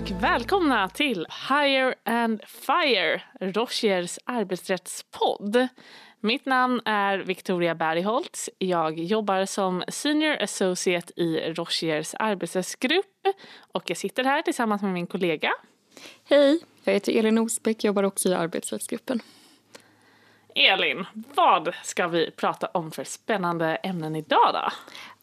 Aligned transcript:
och 0.00 0.10
välkomna 0.22 0.88
till 0.88 1.26
Hire 1.48 1.94
and 2.04 2.40
Fire, 2.46 3.22
Rochiers 3.40 4.18
arbetsrättspodd. 4.24 5.68
Mitt 6.20 6.46
namn 6.46 6.80
är 6.84 7.18
Victoria 7.18 7.74
Bergholtz. 7.74 8.50
Jag 8.58 8.98
jobbar 8.98 9.44
som 9.44 9.84
Senior 9.88 10.42
Associate 10.42 11.12
i 11.20 11.52
Rochiers 11.54 12.14
arbetsrättsgrupp 12.14 13.26
och 13.72 13.90
jag 13.90 13.96
sitter 13.96 14.24
här 14.24 14.42
tillsammans 14.42 14.82
med 14.82 14.92
min 14.92 15.06
kollega. 15.06 15.52
Hej, 16.24 16.60
jag 16.84 16.92
heter 16.92 17.18
Elin 17.18 17.38
Osbeck, 17.38 17.84
jobbar 17.84 18.02
också 18.02 18.28
i 18.28 18.34
arbetsrättsgruppen. 18.34 19.20
Elin, 20.54 21.06
vad 21.34 21.74
ska 21.82 22.08
vi 22.08 22.30
prata 22.30 22.66
om 22.66 22.90
för 22.90 23.04
spännande 23.04 23.76
ämnen 23.76 24.16
idag 24.16 24.50
då? 24.54 24.68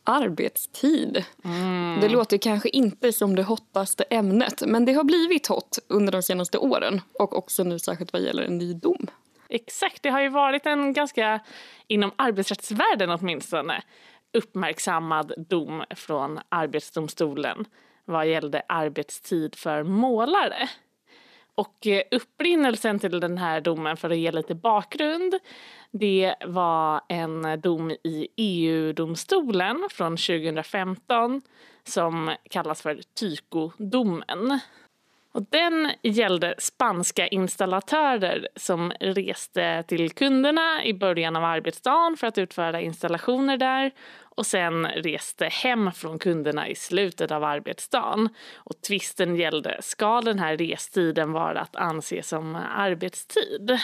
Arbetstid. 0.09 1.25
Mm. 1.45 1.99
Det 2.01 2.09
låter 2.09 2.37
kanske 2.37 2.69
inte 2.69 3.13
som 3.13 3.35
det 3.35 3.43
hottaste 3.43 4.03
ämnet 4.03 4.63
men 4.67 4.85
det 4.85 4.93
har 4.93 5.03
blivit 5.03 5.47
hot 5.47 5.79
under 5.87 6.11
de 6.11 6.23
senaste 6.23 6.57
åren 6.57 7.01
och 7.19 7.37
också 7.37 7.63
nu 7.63 7.79
särskilt 7.79 8.13
vad 8.13 8.21
gäller 8.21 8.43
en 8.43 8.57
ny 8.57 8.73
dom. 8.73 9.07
Exakt, 9.49 10.03
det 10.03 10.09
har 10.09 10.21
ju 10.21 10.29
varit 10.29 10.65
en 10.65 10.93
ganska, 10.93 11.39
inom 11.87 12.11
arbetsrättsvärlden 12.15 13.09
åtminstone, 13.09 13.81
uppmärksammad 14.33 15.33
dom 15.49 15.83
från 15.95 16.39
Arbetsdomstolen 16.49 17.65
vad 18.05 18.27
gällde 18.27 18.61
arbetstid 18.67 19.55
för 19.55 19.83
målare. 19.83 20.69
Och 21.57 21.87
eh, 21.87 22.01
upprinnelsen 22.11 22.99
till 22.99 23.19
den 23.19 23.37
här 23.37 23.61
domen, 23.61 23.97
för 23.97 24.09
att 24.09 24.17
ge 24.17 24.31
lite 24.31 24.55
bakgrund, 24.55 25.33
det 25.91 26.35
var 26.45 27.01
en 27.09 27.61
dom 27.61 27.91
i 27.91 28.27
EU-domstolen 28.35 29.87
från 29.91 30.17
2015 30.17 31.41
som 31.83 32.35
kallas 32.49 32.81
för 32.81 33.01
Tyko-domen. 33.19 34.59
Och 35.37 35.45
den 35.49 35.91
gällde 36.03 36.55
spanska 36.57 37.27
installatörer 37.27 38.47
som 38.55 38.91
reste 38.99 39.83
till 39.87 40.11
kunderna 40.11 40.85
i 40.85 40.93
början 40.93 41.35
av 41.35 41.43
arbetsdagen 41.43 42.17
för 42.17 42.27
att 42.27 42.37
utföra 42.37 42.81
installationer 42.81 43.57
där 43.57 43.91
och 44.19 44.45
sen 44.45 44.85
reste 44.85 45.45
hem 45.45 45.91
från 45.91 46.19
kunderna 46.19 46.67
i 46.67 46.75
slutet 46.75 47.31
av 47.31 47.43
arbetsdagen. 47.43 48.29
Och 48.55 48.81
tvisten 48.81 49.35
gällde, 49.35 49.77
ska 49.81 50.21
den 50.21 50.39
här 50.39 50.57
restiden 50.57 51.31
vara 51.31 51.59
att 51.59 51.75
anse 51.75 52.23
som 52.23 52.55
arbetstid? 52.55 53.79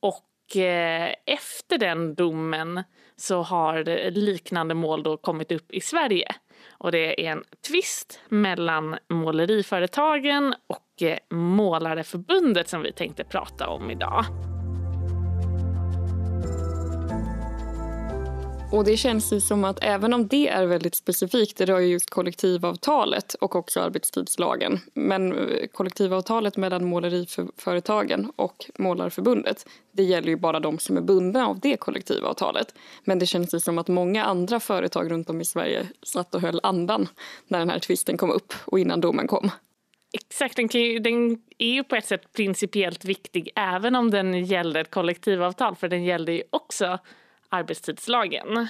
Och 0.00 0.56
eh, 0.56 1.14
efter 1.26 1.78
den 1.78 2.14
domen 2.14 2.84
så 3.16 3.42
har 3.42 4.10
liknande 4.10 4.74
mål 4.74 5.02
då 5.02 5.16
kommit 5.16 5.52
upp 5.52 5.72
i 5.72 5.80
Sverige. 5.80 6.34
Och 6.70 6.92
det 6.92 7.26
är 7.26 7.32
en 7.32 7.44
tvist 7.68 8.20
mellan 8.28 8.96
måleriföretagen 9.08 10.54
och 10.66 11.02
eh, 11.02 11.18
Målareförbundet 11.30 12.68
som 12.68 12.82
vi 12.82 12.92
tänkte 12.92 13.24
prata 13.24 13.68
om 13.68 13.90
idag. 13.90 14.24
Och 18.72 18.84
det 18.84 18.96
känns 18.96 19.32
ju 19.32 19.40
som 19.40 19.64
att 19.64 19.78
även 19.82 20.14
om 20.14 20.28
det 20.28 20.48
är 20.48 20.66
väldigt 20.66 20.94
specifikt, 20.94 21.58
det 21.58 21.64
rör 21.64 21.78
ju 21.78 21.86
just 21.86 22.10
kollektivavtalet 22.10 23.34
och 23.34 23.56
också 23.56 23.80
arbetstidslagen. 23.80 24.80
Men 24.94 25.32
eh, 25.32 25.66
kollektivavtalet 25.72 26.56
mellan 26.56 26.84
måleriföretagen 26.84 28.32
och 28.36 28.70
Målarförbundet, 28.78 29.66
det 29.92 30.02
gäller 30.02 30.28
ju 30.28 30.36
bara 30.36 30.60
de 30.60 30.78
som 30.78 30.96
är 30.96 31.00
bundna 31.00 31.46
av 31.46 31.60
det 31.60 31.76
kollektivavtalet. 31.76 32.74
Men 33.04 33.18
det 33.18 33.26
känns 33.26 33.54
ju 33.54 33.60
som 33.60 33.78
att 33.78 33.88
många 33.88 34.24
andra 34.24 34.60
företag 34.60 35.10
runt 35.10 35.30
om 35.30 35.40
i 35.40 35.44
Sverige 35.44 35.86
satt 36.02 36.34
och 36.34 36.40
höll 36.40 36.60
andan 36.62 37.08
när 37.46 37.58
den 37.58 37.70
här 37.70 37.78
tvisten 37.78 38.16
kom 38.16 38.30
upp 38.30 38.54
och 38.64 38.78
innan 38.78 39.00
domen 39.00 39.26
kom. 39.26 39.50
Exakt, 40.12 40.56
den, 40.56 40.68
ju, 40.72 40.98
den, 40.98 41.42
är 41.58 41.72
ju 41.72 41.84
på 41.84 41.96
ett 41.96 42.06
sätt 42.06 42.32
principiellt 42.32 43.04
viktig 43.04 43.50
även 43.56 43.94
om 43.94 44.10
den 44.10 44.44
gäller 44.44 44.80
ett 44.80 44.90
kollektivavtal 44.90 45.76
för 45.76 45.88
den 45.88 46.04
gällde 46.04 46.32
ju 46.32 46.42
också 46.50 46.98
arbetstidslagen. 47.48 48.68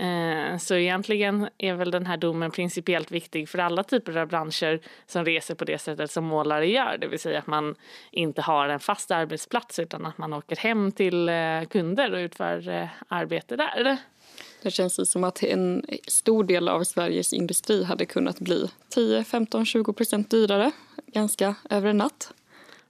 Eh, 0.00 0.58
så 0.58 0.74
egentligen 0.74 1.48
är 1.58 1.74
väl 1.74 1.90
den 1.90 2.06
här 2.06 2.16
domen 2.16 2.50
principiellt 2.50 3.10
viktig 3.10 3.48
för 3.48 3.58
alla 3.58 3.82
typer 3.82 4.16
av 4.16 4.28
branscher 4.28 4.80
som 5.06 5.24
reser 5.24 5.54
på 5.54 5.64
det 5.64 5.78
sättet 5.78 6.10
som 6.10 6.24
målare 6.24 6.66
gör. 6.66 6.98
Det 6.98 7.06
vill 7.06 7.18
säga 7.18 7.38
att 7.38 7.46
man 7.46 7.74
inte 8.10 8.42
har 8.42 8.68
en 8.68 8.80
fast 8.80 9.10
arbetsplats 9.10 9.78
utan 9.78 10.06
att 10.06 10.18
man 10.18 10.32
åker 10.32 10.56
hem 10.56 10.92
till 10.92 11.28
eh, 11.28 11.62
kunder 11.70 12.12
och 12.12 12.18
utför 12.18 12.68
eh, 12.68 12.88
arbete 13.08 13.56
där. 13.56 13.96
Det 14.62 14.70
känns 14.70 15.10
som 15.10 15.24
att 15.24 15.42
en 15.42 15.84
stor 16.06 16.44
del 16.44 16.68
av 16.68 16.84
Sveriges 16.84 17.32
industri 17.32 17.84
hade 17.84 18.06
kunnat 18.06 18.40
bli 18.40 18.70
10, 18.88 19.24
15, 19.24 19.66
20 19.66 19.92
procent 19.92 20.30
dyrare 20.30 20.70
ganska 21.06 21.54
över 21.70 21.88
en 21.90 21.96
natt. 21.96 22.32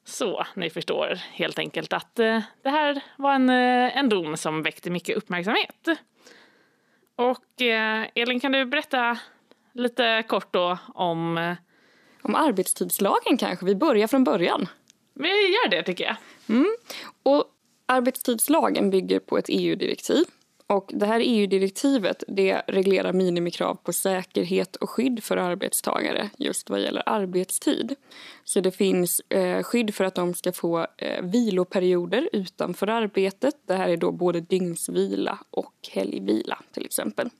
Så 0.07 0.47
ni 0.55 0.71
förstår 0.71 1.15
helt 1.15 1.59
enkelt 1.59 1.93
att 1.93 2.19
eh, 2.19 2.41
det 2.63 2.71
här 2.71 3.03
var 3.17 3.35
en, 3.35 3.51
eh, 3.51 3.97
en 3.97 4.09
dom 4.09 4.37
som 4.37 4.63
väckte 4.63 4.91
mycket 4.91 5.17
uppmärksamhet. 5.17 5.89
Och 7.17 7.63
eh, 7.63 8.07
Elin, 8.15 8.41
kan 8.41 8.53
du 8.53 8.65
berätta 8.67 9.19
lite 9.73 10.25
kort 10.29 10.53
då 10.53 10.79
om... 10.95 11.39
Eh, 11.39 11.57
om 12.23 12.35
arbetstidslagen 12.35 13.37
kanske? 13.39 13.67
Vi 13.67 13.75
börjar 13.75 14.07
från 14.07 14.25
början. 14.25 14.69
Vi 15.15 15.29
gör 15.29 15.69
det 15.69 15.83
tycker 15.83 16.05
jag. 16.05 16.17
Mm. 16.49 16.77
Och 17.23 17.45
arbetstidslagen 17.87 18.91
bygger 18.91 19.19
på 19.19 19.39
ett 19.39 19.47
EU-direktiv 19.49 20.25
och 20.69 20.91
det 20.95 21.07
här 21.07 21.21
EU-direktivet 21.25 22.25
det 22.29 22.63
reglerar 22.67 23.13
minimikrav 23.13 23.75
på 23.75 23.93
säkerhet 23.93 24.77
och 24.77 24.91
skydd 24.91 25.25
för 25.25 25.37
arbetstagare 25.37 26.31
just 26.37 26.71
vad 26.71 26.81
gäller 26.81 27.03
arbetstid. 27.07 27.95
Så 28.45 28.61
det 28.61 28.71
finns 28.71 29.21
eh, 29.21 29.63
skydd 29.63 29.95
för 29.95 30.05
att 30.05 30.15
de 30.15 30.35
ska 30.35 30.53
få 30.53 30.87
eh, 30.97 31.23
viloperioder 31.23 32.29
utanför 32.33 32.87
arbetet. 32.87 33.55
Det 33.67 33.75
här 33.75 33.89
är 33.89 33.97
då 33.97 34.13
både 34.13 34.41
dygnsvila 34.41 35.39
och 35.51 35.75
helgvila 35.93 36.59
till 36.73 36.85
exempel. 36.85 37.31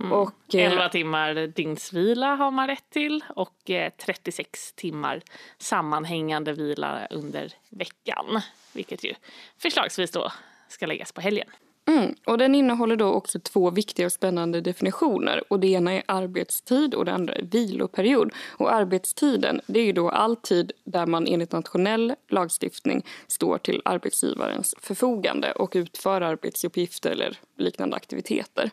Mm. 0.00 0.12
Och, 0.12 0.54
eh, 0.54 0.72
11 0.72 0.88
timmar 0.88 1.34
dygnsvila 1.46 2.34
har 2.34 2.50
man 2.50 2.66
rätt 2.66 2.90
till 2.90 3.24
och 3.28 3.70
eh, 3.70 3.92
36 3.98 4.72
timmar 4.72 5.22
sammanhängande 5.58 6.52
vila 6.52 7.06
under 7.10 7.52
veckan. 7.70 8.40
Vilket 8.72 9.04
ju 9.04 9.14
förslagsvis 9.58 10.10
då 10.10 10.32
ska 10.68 10.86
läggas 10.86 11.12
på 11.12 11.20
helgen. 11.20 11.48
Mm. 11.88 12.14
Och 12.24 12.38
den 12.38 12.54
innehåller 12.54 12.96
då 12.96 13.06
också 13.06 13.40
två 13.40 13.70
viktiga 13.70 14.06
och 14.06 14.12
spännande 14.12 14.60
definitioner. 14.60 15.42
Och 15.48 15.60
Det 15.60 15.66
ena 15.66 15.92
är 15.92 16.02
arbetstid 16.06 16.94
och 16.94 17.04
det 17.04 17.12
andra 17.12 17.34
är 17.34 17.42
viloperiod. 17.42 18.32
Och 18.48 18.72
arbetstiden 18.72 19.60
det 19.66 19.80
är 19.80 19.84
ju 19.84 19.92
då 19.92 20.10
all 20.10 20.36
tid 20.36 20.72
där 20.84 21.06
man 21.06 21.26
enligt 21.26 21.52
nationell 21.52 22.14
lagstiftning 22.28 23.04
står 23.26 23.58
till 23.58 23.82
arbetsgivarens 23.84 24.74
förfogande 24.78 25.52
och 25.52 25.72
utför 25.74 26.20
arbetsuppgifter 26.20 27.10
eller 27.10 27.38
liknande 27.58 27.96
aktiviteter. 27.96 28.70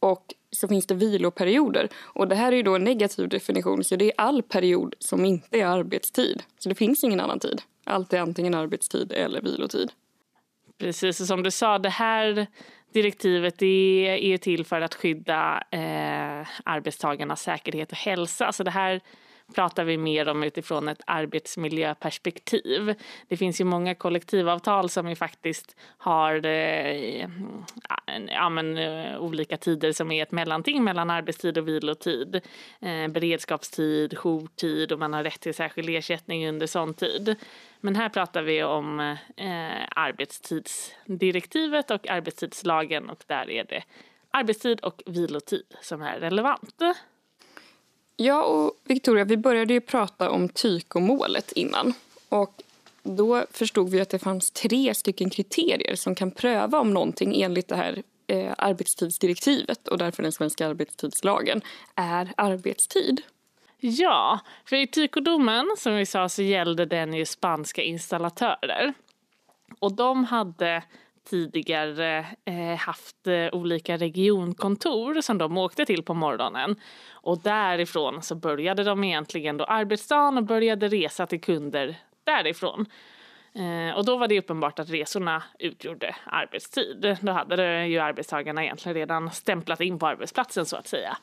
Och 0.00 0.34
så 0.50 0.68
finns 0.68 0.86
det 0.86 0.94
viloperioder. 0.94 1.88
Och 2.02 2.28
det 2.28 2.34
här 2.34 2.52
är 2.52 2.56
ju 2.56 2.62
då 2.62 2.74
en 2.74 2.84
negativ 2.84 3.28
definition, 3.28 3.84
så 3.84 3.96
det 3.96 4.04
är 4.04 4.12
all 4.16 4.42
period 4.42 4.94
som 4.98 5.24
inte 5.24 5.60
är 5.60 5.66
arbetstid. 5.66 6.42
Så 6.58 6.68
det 6.68 6.74
finns 6.74 7.04
ingen 7.04 7.20
annan 7.20 7.38
tid. 7.38 7.62
Allt 7.84 8.12
är 8.12 8.20
antingen 8.20 8.54
arbetstid 8.54 9.12
eller 9.12 9.40
vilotid. 9.40 9.92
Precis, 10.78 11.26
som 11.26 11.42
du 11.42 11.50
sa, 11.50 11.78
det 11.78 11.88
här 11.88 12.46
direktivet 12.92 13.62
är, 13.62 14.10
är 14.10 14.38
till 14.38 14.66
för 14.66 14.80
att 14.80 14.94
skydda 14.94 15.62
eh, 15.70 16.46
arbetstagarnas 16.64 17.42
säkerhet 17.42 17.92
och 17.92 17.98
hälsa. 17.98 18.52
Så 18.52 18.62
det 18.62 18.70
här 18.70 19.00
pratar 19.54 19.84
vi 19.84 19.96
mer 19.96 20.28
om 20.28 20.42
utifrån 20.42 20.88
ett 20.88 21.02
arbetsmiljöperspektiv. 21.06 22.94
Det 23.28 23.36
finns 23.36 23.60
ju 23.60 23.64
många 23.64 23.94
kollektivavtal 23.94 24.88
som 24.88 25.08
ju 25.08 25.16
faktiskt 25.16 25.76
har 25.98 26.46
eh, 26.46 27.28
ja, 28.28 28.48
men, 28.48 28.78
eh, 28.78 29.18
olika 29.18 29.56
tider 29.56 29.92
som 29.92 30.12
är 30.12 30.22
ett 30.22 30.32
mellanting 30.32 30.84
mellan 30.84 31.10
arbetstid 31.10 31.58
och 31.58 31.68
vilotid. 31.68 32.40
Eh, 32.80 33.08
beredskapstid, 33.08 34.18
jourtid 34.18 34.92
och 34.92 34.98
man 34.98 35.12
har 35.12 35.24
rätt 35.24 35.40
till 35.40 35.54
särskild 35.54 35.88
ersättning 35.88 36.48
under 36.48 36.66
sån 36.66 36.94
tid. 36.94 37.34
Men 37.80 37.96
här 37.96 38.08
pratar 38.08 38.42
vi 38.42 38.62
om 38.62 39.00
eh, 39.00 39.16
arbetstidsdirektivet 39.90 41.90
och 41.90 42.08
arbetstidslagen 42.08 43.10
och 43.10 43.24
där 43.26 43.50
är 43.50 43.64
det 43.64 43.82
arbetstid 44.30 44.80
och 44.80 45.02
vilotid 45.06 45.74
som 45.80 46.02
är 46.02 46.20
relevant. 46.20 46.82
Jag 48.16 48.50
och 48.50 48.72
Victoria, 48.84 49.24
vi 49.24 49.36
började 49.36 49.72
ju 49.72 49.80
prata 49.80 50.30
om 50.30 50.48
tykomålet 50.48 51.52
innan. 51.52 51.94
Och 52.28 52.62
då 53.02 53.44
förstod 53.50 53.90
vi 53.90 54.00
att 54.00 54.10
det 54.10 54.18
fanns 54.18 54.50
tre 54.50 54.94
stycken 54.94 55.30
kriterier 55.30 55.94
som 55.94 56.14
kan 56.14 56.30
pröva 56.30 56.80
om 56.80 56.94
någonting 56.94 57.42
enligt 57.42 57.68
det 57.68 57.76
här 57.76 58.02
eh, 58.26 58.52
arbetstidsdirektivet 58.58 59.88
och 59.88 59.98
därför 59.98 60.22
den 60.22 60.32
svenska 60.32 60.66
arbetstidslagen 60.66 61.60
är 61.94 62.32
arbetstid. 62.36 63.22
Ja, 63.78 64.40
för 64.64 64.76
i 64.76 64.86
tykodomen 64.86 65.76
som 65.78 65.94
vi 65.96 66.06
sa 66.06 66.28
så 66.28 66.42
gällde 66.42 66.86
den 66.86 67.14
ju 67.14 67.26
spanska 67.26 67.82
installatörer. 67.82 68.94
Och 69.78 69.92
de 69.92 70.24
hade 70.24 70.82
tidigare 71.26 72.26
eh, 72.44 72.78
haft 72.78 73.26
eh, 73.26 73.48
olika 73.52 73.96
regionkontor 73.96 75.20
som 75.20 75.38
de 75.38 75.58
åkte 75.58 75.86
till 75.86 76.02
på 76.02 76.14
morgonen. 76.14 76.76
Och 77.10 77.42
därifrån 77.42 78.22
så 78.22 78.34
började 78.34 78.84
de 78.84 79.04
egentligen 79.04 79.56
då 79.56 79.64
arbetsdagen 79.64 80.38
och 80.38 80.44
började 80.44 80.88
resa 80.88 81.26
till 81.26 81.40
kunder 81.40 81.96
därifrån. 82.24 82.86
Eh, 83.54 83.96
och 83.96 84.04
då 84.04 84.16
var 84.16 84.28
det 84.28 84.38
uppenbart 84.38 84.78
att 84.78 84.90
resorna 84.90 85.42
utgjorde 85.58 86.16
arbetstid. 86.24 87.18
Då 87.20 87.32
hade 87.32 87.86
ju 87.86 87.98
arbetstagarna 87.98 88.64
egentligen 88.64 88.94
redan 88.94 89.30
stämplat 89.30 89.80
in 89.80 89.98
på 89.98 90.06
arbetsplatsen 90.06 90.66
så 90.66 90.76
att 90.76 90.86
säga. 90.86 91.16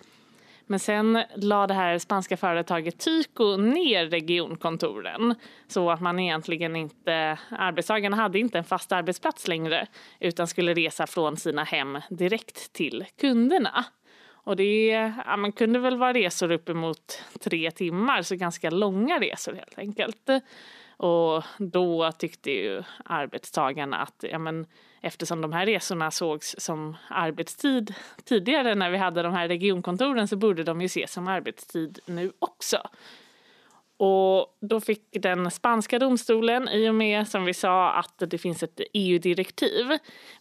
Men 0.66 0.80
sen 0.80 1.24
la 1.36 1.68
det 1.68 1.74
här 1.74 1.98
spanska 1.98 2.38
företaget 2.38 3.00
Tyco 3.00 3.58
ner 3.58 4.06
regionkontoren 4.06 5.36
så 5.68 5.92
att 5.92 6.02
man 6.02 6.20
egentligen 6.20 6.76
inte, 6.76 7.38
arbetstagarna 7.50 8.16
hade 8.16 8.40
inte 8.40 8.58
en 8.58 8.64
fast 8.64 8.92
arbetsplats 8.92 9.48
längre 9.48 9.88
utan 10.20 10.48
skulle 10.48 10.74
resa 10.74 11.08
från 11.08 11.38
sina 11.38 11.64
hem 11.64 12.00
direkt 12.10 12.74
till 12.74 13.06
kunderna. 13.22 13.86
Och 14.46 14.56
det 14.56 14.88
ja, 15.26 15.38
man 15.38 15.52
kunde 15.52 15.80
väl 15.80 15.98
vara 15.98 16.14
resor 16.14 16.52
uppemot 16.52 17.24
tre 17.40 17.72
timmar, 17.72 18.22
så 18.22 18.36
ganska 18.36 18.70
långa 18.70 19.20
resor 19.20 19.54
helt 19.54 19.80
enkelt. 19.80 20.30
Och 20.98 21.44
då 21.58 22.12
tyckte 22.12 22.52
ju 22.52 22.84
arbetstagarna 23.06 23.98
att 23.98 24.26
ja, 24.32 24.40
men, 24.40 24.66
eftersom 25.04 25.42
de 25.42 25.54
här 25.54 25.66
resorna 25.66 26.12
sågs 26.12 26.56
som 26.58 26.98
arbetstid 27.10 27.94
tidigare 28.24 28.76
när 28.76 28.90
vi 28.90 28.98
hade 28.98 29.22
de 29.22 29.34
här 29.34 29.48
regionkontoren 29.48 30.28
så 30.28 30.36
borde 30.36 30.64
de 30.64 30.82
ju 30.82 30.86
ses 30.86 31.14
som 31.14 31.28
arbetstid 31.28 32.00
nu 32.06 32.32
också. 32.40 32.78
Och 33.98 34.58
då 34.62 34.82
fick 34.82 35.08
den 35.12 35.52
spanska 35.52 36.00
domstolen, 36.00 36.70
i 36.70 36.90
och 36.90 36.96
med 36.96 37.28
som 37.28 37.46
vi 37.46 37.54
sa 37.54 37.94
att 37.94 38.24
det 38.30 38.38
finns 38.38 38.64
ett 38.64 38.82
EU-direktiv, 38.94 39.86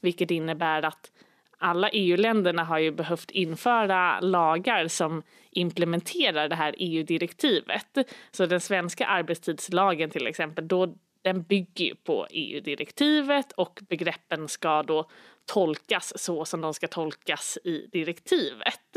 vilket 0.01 0.31
innebär 0.31 0.83
att 0.83 1.11
alla 1.59 1.91
EU-länderna 1.91 2.65
har 2.65 2.79
ju 2.79 2.91
behövt 2.91 3.31
införa 3.31 4.21
lagar 4.21 4.89
som 4.89 5.23
implementerar 5.51 6.49
det 6.49 6.57
här 6.57 6.75
EU-direktivet. 6.79 7.99
Så 8.31 8.47
den 8.47 8.61
svenska 8.61 9.07
arbetstidslagen 9.07 10.11
till 10.11 10.27
exempel, 10.27 10.69
då, 10.69 10.95
den 11.23 11.43
bygger 11.43 11.85
ju 11.85 11.95
på 11.95 12.27
EU-direktivet 12.31 13.53
och 13.53 13.81
begreppen 13.89 14.49
ska 14.49 14.83
då 14.83 15.11
tolkas 15.47 16.13
så 16.17 16.45
som 16.45 16.61
de 16.61 16.75
ska 16.75 16.89
tolkas 16.89 17.59
i 17.65 17.87
direktivet. 17.93 18.97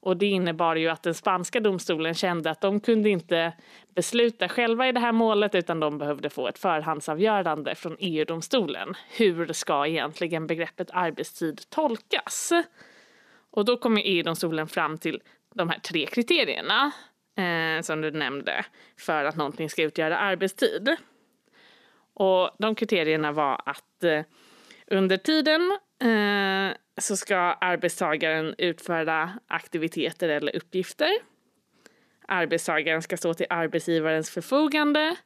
Och 0.00 0.16
det 0.16 0.26
innebar 0.26 0.76
ju 0.76 0.88
att 0.88 1.02
den 1.02 1.14
spanska 1.14 1.60
domstolen 1.60 2.14
kände 2.14 2.50
att 2.50 2.60
de 2.60 2.80
kunde 2.80 3.10
inte 3.10 3.52
besluta 3.94 4.48
själva 4.48 4.88
i 4.88 4.92
det 4.92 5.00
här 5.00 5.12
målet 5.12 5.54
utan 5.54 5.80
de 5.80 5.98
behövde 5.98 6.30
få 6.30 6.48
ett 6.48 6.58
förhandsavgörande 6.58 7.74
från 7.74 7.96
EU-domstolen. 8.00 8.94
Hur 9.10 9.52
ska 9.52 9.86
egentligen 9.86 10.46
begreppet 10.46 10.90
arbetstid 10.92 11.70
tolkas? 11.70 12.52
Och 13.50 13.64
då 13.64 13.76
kom 13.76 13.96
EU-domstolen 13.96 14.68
fram 14.68 14.98
till 14.98 15.22
de 15.54 15.68
här 15.68 15.78
tre 15.78 16.06
kriterierna 16.06 16.92
eh, 17.36 17.82
som 17.82 18.00
du 18.00 18.10
nämnde 18.10 18.64
för 18.98 19.24
att 19.24 19.36
någonting 19.36 19.70
ska 19.70 19.82
utgöra 19.82 20.18
arbetstid. 20.18 20.96
Och 22.18 22.50
de 22.58 22.74
kriterierna 22.74 23.32
var 23.32 23.62
att 23.66 24.04
eh, 24.04 24.22
under 24.86 25.16
tiden 25.16 25.78
eh, 26.00 26.76
så 27.00 27.16
ska 27.16 27.36
arbetstagaren 27.36 28.54
utföra 28.58 29.32
aktiviteter 29.46 30.28
eller 30.28 30.56
uppgifter. 30.56 31.10
Arbetstagaren 32.28 33.02
ska 33.02 33.16
stå 33.16 33.34
till 33.34 33.46
arbetsgivarens 33.50 34.30
förfogande 34.30 35.16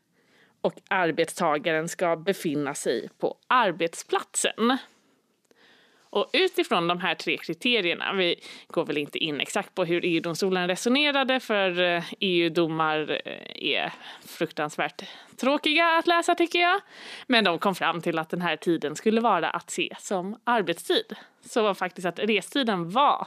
och 0.60 0.74
arbetstagaren 0.90 1.88
ska 1.88 2.16
befinna 2.16 2.74
sig 2.74 3.08
på 3.18 3.36
arbetsplatsen. 3.46 4.78
Och 6.12 6.30
utifrån 6.32 6.88
de 6.88 7.00
här 7.00 7.14
tre 7.14 7.36
kriterierna, 7.36 8.12
vi 8.12 8.40
går 8.66 8.84
väl 8.84 8.98
inte 8.98 9.18
in 9.18 9.40
exakt 9.40 9.74
på 9.74 9.84
hur 9.84 10.04
EU-domstolen 10.04 10.68
resonerade 10.68 11.40
för 11.40 11.80
eh, 11.80 12.04
EU-domar 12.20 13.20
eh, 13.24 13.72
är 13.74 13.92
fruktansvärt 14.26 15.02
tråkiga 15.36 15.86
att 15.86 16.06
läsa 16.06 16.34
tycker 16.34 16.58
jag. 16.58 16.80
Men 17.26 17.44
de 17.44 17.58
kom 17.58 17.74
fram 17.74 18.00
till 18.00 18.18
att 18.18 18.30
den 18.30 18.40
här 18.42 18.56
tiden 18.56 18.96
skulle 18.96 19.20
vara 19.20 19.50
att 19.50 19.70
se 19.70 19.94
som 19.98 20.40
arbetstid. 20.44 21.16
Så 21.40 21.62
var 21.62 21.74
faktiskt 21.74 22.06
att 22.06 22.18
restiden 22.18 22.90
var 22.90 23.26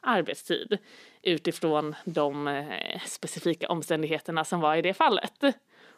arbetstid 0.00 0.78
utifrån 1.22 1.94
de 2.04 2.48
eh, 2.48 3.00
specifika 3.06 3.68
omständigheterna 3.68 4.44
som 4.44 4.60
var 4.60 4.76
i 4.76 4.82
det 4.82 4.94
fallet. 4.94 5.44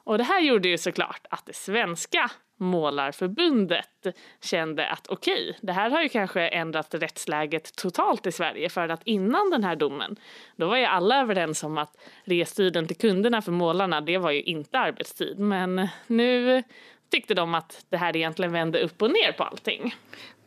Och 0.06 0.18
det 0.18 0.24
här 0.24 0.40
gjorde 0.40 0.68
ju 0.68 0.78
såklart 0.78 1.26
att 1.30 1.46
det 1.46 1.56
svenska 1.56 2.30
Målarförbundet 2.58 4.06
kände 4.42 4.88
att 4.88 5.08
okej, 5.08 5.50
okay, 5.50 5.54
det 5.62 5.72
här 5.72 5.90
har 5.90 6.02
ju 6.02 6.08
kanske 6.08 6.48
ändrat 6.48 6.94
rättsläget 6.94 7.76
totalt 7.76 8.26
i 8.26 8.32
Sverige 8.32 8.68
för 8.68 8.88
att 8.88 9.02
innan 9.04 9.50
den 9.50 9.64
här 9.64 9.76
domen 9.76 10.16
då 10.56 10.66
var 10.68 10.76
ju 10.76 10.84
alla 10.84 11.20
överens 11.20 11.64
om 11.64 11.78
att 11.78 11.96
restiden 12.24 12.86
till 12.86 12.96
kunderna 12.96 13.42
för 13.42 13.52
målarna 13.52 14.00
det 14.00 14.18
var 14.18 14.30
ju 14.30 14.42
inte 14.42 14.78
arbetstid 14.78 15.38
men 15.38 15.88
nu 16.06 16.62
tyckte 17.10 17.34
de 17.34 17.54
att 17.54 17.84
det 17.88 17.96
här 17.96 18.16
egentligen 18.16 18.52
vände 18.52 18.80
upp 18.80 19.02
och 19.02 19.10
ner 19.10 19.32
på 19.32 19.44
allting. 19.44 19.94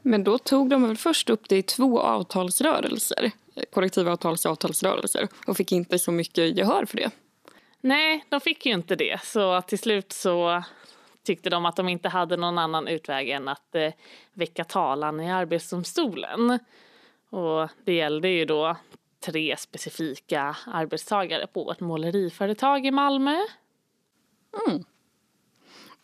Men 0.01 0.23
då 0.23 0.37
tog 0.37 0.69
de 0.69 0.87
väl 0.87 0.97
först 0.97 1.29
upp 1.29 1.49
det 1.49 1.57
i 1.57 1.63
två 1.63 1.99
avtalsrörelser, 1.99 3.31
kollektivavtals 3.73 4.45
och 4.45 4.51
avtalsrörelser 4.51 5.27
och 5.47 5.57
fick 5.57 5.71
inte 5.71 5.99
så 5.99 6.11
mycket 6.11 6.57
gehör 6.57 6.85
för 6.85 6.97
det. 6.97 7.11
Nej, 7.81 8.25
de 8.29 8.41
fick 8.41 8.65
ju 8.65 8.73
inte 8.73 8.95
det. 8.95 9.23
Så 9.23 9.61
till 9.61 9.79
slut 9.79 10.11
så 10.11 10.63
tyckte 11.23 11.49
de 11.49 11.65
att 11.65 11.75
de 11.75 11.89
inte 11.89 12.09
hade 12.09 12.37
någon 12.37 12.57
annan 12.57 12.87
utväg 12.87 13.29
än 13.29 13.47
att 13.47 13.75
eh, 13.75 13.93
väcka 14.33 14.63
talan 14.63 15.19
i 15.19 15.31
Arbetsdomstolen. 15.31 16.59
Och 17.29 17.69
det 17.83 17.93
gällde 17.93 18.29
ju 18.29 18.45
då 18.45 18.75
tre 19.19 19.57
specifika 19.57 20.57
arbetstagare 20.65 21.47
på 21.47 21.71
ett 21.71 21.79
måleriföretag 21.79 22.85
i 22.85 22.91
Malmö. 22.91 23.37
Mm. 24.67 24.83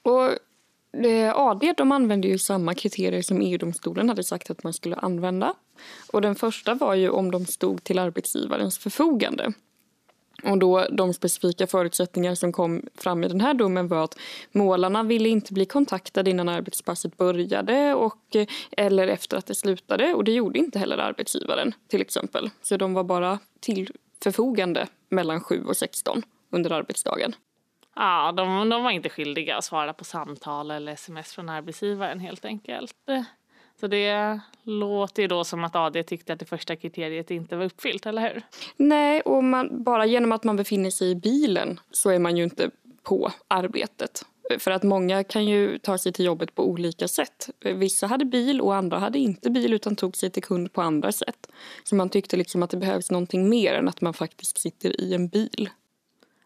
Och 0.02 0.26
eh, 1.06 1.38
AD 1.38 1.74
de 1.78 1.92
använde 1.92 2.28
ju 2.28 2.38
samma 2.38 2.74
kriterier 2.74 3.22
som 3.22 3.42
EU-domstolen 3.42 4.10
hade 4.10 4.24
sagt 4.24 4.50
att 4.50 4.64
man 4.64 4.74
skulle 4.74 4.96
använda. 4.96 5.54
Och 6.14 6.22
den 6.22 6.36
första 6.36 6.74
var 6.74 6.96
ju 6.96 7.10
om 7.10 7.32
de 7.32 7.46
stod 7.46 7.84
till 7.84 8.00
arbetsgivarens 8.00 8.78
förfogande. 8.78 9.54
Och 10.44 10.58
då 10.58 10.88
de 10.92 11.14
specifika 11.14 11.68
förutsättningar 11.68 12.36
som 12.36 12.52
kom 12.52 12.82
fram 12.96 13.24
i 13.24 13.28
den 13.28 13.42
här 13.42 13.54
domen 13.54 13.88
var 13.88 14.04
att 14.04 14.18
målarna 14.52 15.04
ville 15.04 15.30
inte 15.30 15.54
bli 15.54 15.66
kontaktade 15.66 16.30
innan 16.30 16.50
arbetspasset 16.50 17.18
började 17.18 17.94
och, 17.94 18.36
eller 18.72 19.08
efter 19.08 19.38
att 19.38 19.46
det 19.46 19.56
slutade. 19.56 20.14
Och 20.14 20.24
det 20.24 20.32
gjorde 20.32 20.60
inte 20.60 20.80
heller 20.80 20.98
arbetsgivaren 20.98 21.74
till 21.88 22.02
exempel. 22.02 22.50
Så 22.62 22.78
de 22.78 22.94
var 22.94 23.04
bara 23.04 23.40
till 23.60 23.92
förfogande 24.24 24.88
mellan 25.10 25.42
7 25.42 25.64
och 25.66 25.78
16 25.78 26.22
under 26.50 26.72
arbetsdagen. 26.72 27.36
Ja, 27.96 28.32
de, 28.32 28.70
de 28.70 28.84
var 28.84 28.92
inte 28.92 29.10
skyldiga 29.10 29.58
att 29.58 29.64
svara 29.64 29.94
på 29.94 30.04
samtal 30.04 30.72
eller 30.72 30.92
sms 30.92 31.34
från 31.34 31.50
arbetsgivaren 31.50 32.20
helt 32.20 32.46
enkelt. 32.46 32.96
Så 33.80 33.88
det 33.88 34.40
låter 34.64 35.22
ju 35.22 35.28
då 35.28 35.44
som 35.44 35.64
att 35.64 35.76
AD 35.76 36.04
tyckte 36.04 36.34
att 36.34 36.40
det 36.40 36.46
första 36.46 36.76
kriteriet 36.76 37.32
inte 37.32 37.56
var 37.56 37.66
uppfyllt, 37.66 38.06
eller 38.06 38.22
hur? 38.22 38.42
Nej, 38.78 39.22
och 39.22 39.44
man, 39.44 39.84
bara 39.84 40.06
genom 40.06 40.32
att 40.32 40.44
man 40.44 40.56
befinner 40.56 40.90
sig 40.90 41.12
i 41.12 41.16
bilen 41.16 41.80
så 41.92 42.10
är 42.10 42.20
man 42.20 42.38
ju 42.38 42.44
inte 42.44 42.70
på 43.04 43.32
arbetet. 43.48 44.26
För 44.60 44.72
att 44.72 44.84
många 44.84 45.24
kan 45.24 45.46
ju 45.46 45.78
ta 45.78 45.98
sig 45.98 46.14
till 46.14 46.26
jobbet 46.26 46.56
på 46.56 46.70
olika 46.70 47.08
sätt. 47.08 47.50
Vissa 47.60 48.08
hade 48.08 48.26
bil 48.26 48.62
och 48.62 48.76
andra 48.76 49.00
hade 49.00 49.20
inte 49.20 49.50
bil 49.50 49.74
utan 49.74 49.96
tog 49.96 50.16
sig 50.16 50.30
till 50.30 50.44
kund 50.44 50.74
på 50.74 50.82
andra 50.82 51.12
sätt. 51.12 51.48
Så 51.84 51.96
man 51.96 52.10
tyckte 52.10 52.38
liksom 52.38 52.64
att 52.64 52.70
det 52.70 52.78
behövs 52.78 53.12
någonting 53.12 53.50
mer 53.50 53.74
än 53.74 53.88
att 53.88 54.02
man 54.02 54.14
faktiskt 54.14 54.58
sitter 54.58 55.02
i 55.02 55.14
en 55.14 55.28
bil. 55.28 55.70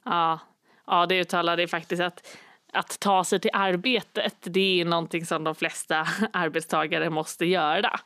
Ja, 0.03 0.39
ja 0.88 1.05
det 1.05 1.19
uttalade 1.19 1.67
faktiskt 1.67 2.01
att 2.01 2.27
att 2.73 2.99
ta 2.99 3.23
sig 3.23 3.39
till 3.39 3.51
arbetet, 3.53 4.35
det 4.41 4.81
är 4.81 4.85
någonting 4.85 5.25
som 5.25 5.43
de 5.43 5.55
flesta 5.55 6.07
arbetstagare 6.33 7.09
måste 7.09 7.45
göra. 7.45 7.99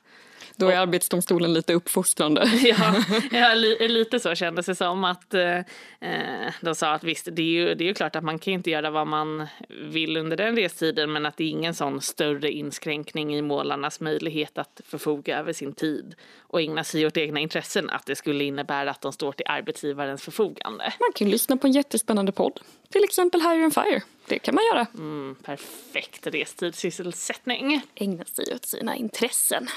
Då 0.56 0.70
är 0.70 0.78
Arbetsdomstolen 0.78 1.54
lite 1.54 1.74
uppfostrande. 1.74 2.46
ja, 2.64 3.04
ja, 3.32 3.54
lite 3.80 4.20
så 4.20 4.36
kändes 4.36 4.66
det 4.66 4.76
som. 4.76 5.04
att 5.04 5.34
eh, 5.34 5.58
eh, 6.00 6.54
De 6.62 6.76
sa 6.76 6.92
att 6.92 7.04
visst, 7.04 7.28
det 7.32 7.42
är, 7.42 7.46
ju, 7.46 7.76
det 7.76 7.84
är 7.84 7.88
ju 7.88 7.94
klart 7.94 8.16
att 8.16 8.24
man 8.24 8.40
kan 8.40 8.54
inte 8.54 8.70
göra 8.70 8.90
vad 8.90 9.08
man 9.08 9.48
vill 9.70 10.18
under 10.18 10.38
den 10.38 10.56
restiden 10.56 11.12
men 11.12 11.26
att 11.26 11.38
det 11.38 11.44
är 11.44 11.50
ingen 11.50 11.74
sån 11.74 12.02
större 12.02 12.52
inskränkning 12.52 13.36
i 13.36 13.42
målarnas 13.42 14.00
möjlighet 14.00 14.58
att 14.58 14.82
förfoga 14.86 15.40
över 15.40 15.54
sin 15.54 15.74
tid 15.74 16.16
och 16.42 16.62
ägna 16.62 16.84
sig 16.84 17.06
åt 17.06 17.18
egna 17.18 17.40
intressen 17.40 17.90
att 17.90 18.06
det 18.06 18.16
skulle 18.16 18.44
innebära 18.44 18.92
att 18.92 19.02
de 19.02 19.14
står 19.14 19.32
till 19.32 19.46
arbetsgivarens 19.50 20.24
förfogande. 20.24 20.94
Man 21.00 21.14
kan 21.16 21.30
lyssna 21.30 21.58
på 21.58 21.68
en 21.68 21.74
jättespännande 21.74 22.32
podd, 22.32 22.60
till 22.90 23.04
exempel 23.04 23.42
Hire 23.42 23.64
and 23.64 23.74
Fire. 23.74 24.02
Det 24.28 24.40
kan 24.40 24.56
man 24.56 24.64
göra. 24.74 24.88
Mm, 24.94 25.36
perfekt 25.44 26.28
restidssysselsättning. 26.28 27.82
Ägna 27.96 28.26
sig 28.26 28.56
åt 28.56 28.66
sina 28.66 28.96
intressen. 28.96 29.68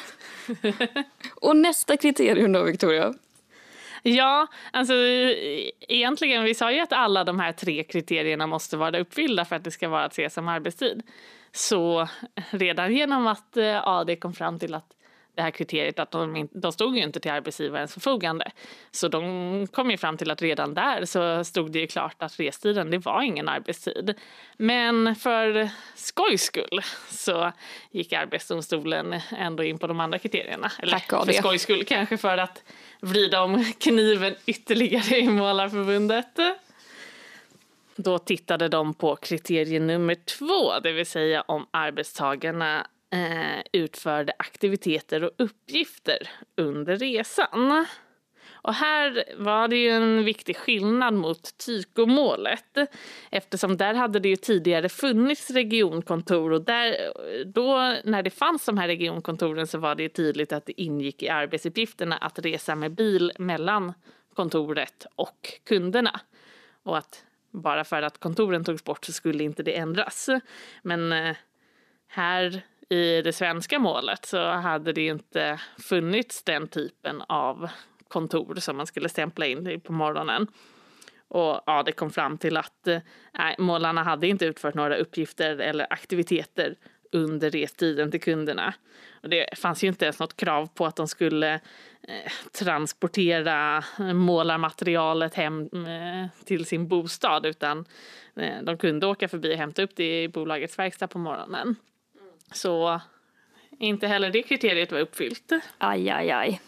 Och 1.35 1.57
nästa 1.57 1.97
kriterium 1.97 2.53
då, 2.53 2.63
Victoria? 2.63 3.15
Ja, 4.03 4.47
alltså 4.73 4.95
egentligen, 5.81 6.45
vi 6.45 6.55
sa 6.55 6.73
ju 6.73 6.81
att 6.81 6.93
alla 6.93 7.25
de 7.25 7.41
här 7.41 7.53
tre 7.53 7.85
kriterierna 7.85 8.47
måste 8.47 8.77
vara 8.77 8.99
uppfyllda 8.99 9.45
för 9.45 9.57
att 9.57 9.65
det 9.65 9.71
ska 9.71 9.89
vara 9.89 10.05
att 10.05 10.13
ses 10.13 10.35
som 10.35 10.49
arbetstid. 10.49 11.03
Så 11.53 12.09
redan 12.51 12.95
genom 12.95 13.27
att 13.27 13.57
eh, 13.57 13.89
AD 13.89 14.17
kom 14.17 14.33
fram 14.33 14.59
till 14.59 14.75
att 14.75 14.96
det 15.37 15.43
här 15.43 15.51
kriteriet 15.51 15.99
att 15.99 16.11
de, 16.11 16.49
de 16.53 16.73
stod 16.73 16.97
ju 16.97 17.03
inte 17.03 17.21
till 17.21 17.31
arbetsgivarens 17.31 17.95
förfogande. 17.95 18.51
Så 18.91 19.09
de 19.09 19.67
kom 19.67 19.91
ju 19.91 19.97
fram 19.97 20.17
till 20.17 20.31
att 20.31 20.43
redan 20.43 20.75
där 20.75 21.05
så 21.05 21.45
stod 21.45 21.73
det 21.73 21.79
ju 21.79 21.87
klart 21.87 22.23
att 22.23 22.41
restiden 22.41 22.91
det 22.91 22.99
var 22.99 23.23
ingen 23.23 23.49
arbetstid. 23.49 24.15
Men 24.57 25.17
för 25.17 25.69
skojs 25.95 26.43
skull 26.43 26.81
så 27.09 27.53
gick 27.91 28.13
Arbetsdomstolen 28.13 29.21
ändå 29.39 29.63
in 29.63 29.79
på 29.79 29.87
de 29.87 30.01
andra 30.01 30.19
kriterierna. 30.19 30.73
Eller 30.79 30.93
Tack, 30.93 31.27
för 31.27 31.33
skojs 31.33 31.63
skull 31.63 31.85
kanske 31.85 32.17
för 32.17 32.39
att 32.39 32.63
vrida 33.01 33.43
om 33.43 33.65
kniven 33.79 34.35
ytterligare 34.47 35.19
i 35.19 35.29
Målarförbundet. 35.29 36.39
Då 37.97 38.19
tittade 38.19 38.69
de 38.69 38.95
på 38.95 39.17
kriterie 39.17 39.81
nummer 39.81 40.15
två, 40.15 40.81
det 40.83 40.93
vill 40.93 41.07
säga 41.07 41.43
om 41.43 41.67
arbetstagarna 41.71 42.87
eh, 43.11 43.63
utförde 43.73 44.33
aktiviteter 44.39 45.25
och 45.25 45.31
uppgifter 45.39 46.29
under 46.57 46.97
resan. 46.97 47.87
Och 48.67 48.75
här 48.75 49.25
var 49.37 49.69
det 49.69 49.77
ju 49.77 49.91
en 49.91 50.25
viktig 50.25 50.57
skillnad 50.57 51.15
mot 51.15 51.59
Tykomålet 51.59 52.79
eftersom 53.31 53.77
där 53.77 53.95
hade 53.95 54.19
det 54.19 54.29
ju 54.29 54.37
tidigare 54.37 54.89
funnits 54.89 55.51
regionkontor 55.51 56.53
och 56.53 56.65
där, 56.65 56.97
då 57.45 57.97
när 58.05 58.23
det 58.23 58.31
fanns 58.31 58.67
de 58.67 58.79
här 58.79 58.87
regionkontoren 58.87 59.67
så 59.67 59.79
var 59.79 59.95
det 59.95 60.09
tydligt 60.09 60.53
att 60.53 60.67
det 60.67 60.81
ingick 60.81 61.23
i 61.23 61.29
arbetsuppgifterna 61.29 62.17
att 62.17 62.39
resa 62.39 62.75
med 62.75 62.95
bil 62.95 63.33
mellan 63.39 63.93
kontoret 64.35 65.07
och 65.17 65.49
kunderna. 65.65 66.21
Och 66.83 66.99
att 66.99 67.25
bara 67.51 67.85
för 67.85 68.03
att 68.03 68.19
kontoren 68.19 68.65
togs 68.65 68.85
bort 68.85 69.05
så 69.05 69.13
skulle 69.13 69.45
inte 69.45 69.63
det 69.63 69.77
ändras. 69.77 70.29
Men 70.83 71.13
eh, 71.13 71.37
här 72.09 72.63
i 72.89 73.23
det 73.23 73.33
svenska 73.33 73.79
målet 73.79 74.27
så 74.27 74.51
hade 74.51 74.93
det 74.93 75.07
inte 75.07 75.61
funnits 75.79 76.43
den 76.43 76.69
typen 76.69 77.23
av 77.23 77.69
kontor 78.09 78.55
som 78.55 78.77
man 78.77 78.87
skulle 78.87 79.09
stämpla 79.09 79.47
in 79.47 79.81
på 79.81 79.93
morgonen. 79.93 80.47
Och 81.29 81.61
ja, 81.67 81.83
det 81.87 81.93
kom 81.93 82.11
fram 82.11 82.39
till 82.39 82.57
att 82.57 82.87
eh, 82.87 82.99
nej, 83.39 83.57
målarna 83.59 84.03
hade 84.03 84.27
inte 84.27 84.45
utfört 84.45 84.75
några 84.75 84.97
uppgifter 84.97 85.59
eller 85.59 85.93
aktiviteter 85.93 86.75
under 87.13 87.51
restiden 87.51 88.11
till 88.11 88.21
kunderna. 88.21 88.75
Och 89.23 89.29
det 89.29 89.59
fanns 89.59 89.85
ju 89.85 89.89
inte 89.89 90.05
ens 90.05 90.19
något 90.19 90.37
krav 90.37 90.67
på 90.67 90.87
att 90.87 90.97
de 90.97 91.09
skulle 91.09 91.55
eh, 92.03 92.33
transportera 92.59 93.85
målarmaterialet 94.15 95.35
hem 95.35 95.63
eh, 95.63 96.45
till 96.45 96.65
sin 96.65 96.89
bostad 96.89 97.47
utan 97.47 97.85
eh, 98.37 98.63
de 98.63 98.79
kunde 98.79 99.07
åka 99.07 99.29
förbi 99.29 99.55
och 99.55 99.59
hämta 99.59 99.83
upp 99.83 99.97
det 99.97 100.23
i 100.23 100.29
bolagets 100.29 100.79
verkstad 100.79 101.09
på 101.09 101.19
morgonen. 101.19 101.77
Så 102.53 103.01
inte 103.79 104.07
heller 104.07 104.31
det 104.31 104.43
kriteriet 104.43 104.93
var 104.93 105.01
uppfyllt. 105.01 105.53
Aj, 105.79 106.11
aj, 106.11 106.31
aj. 106.31 106.61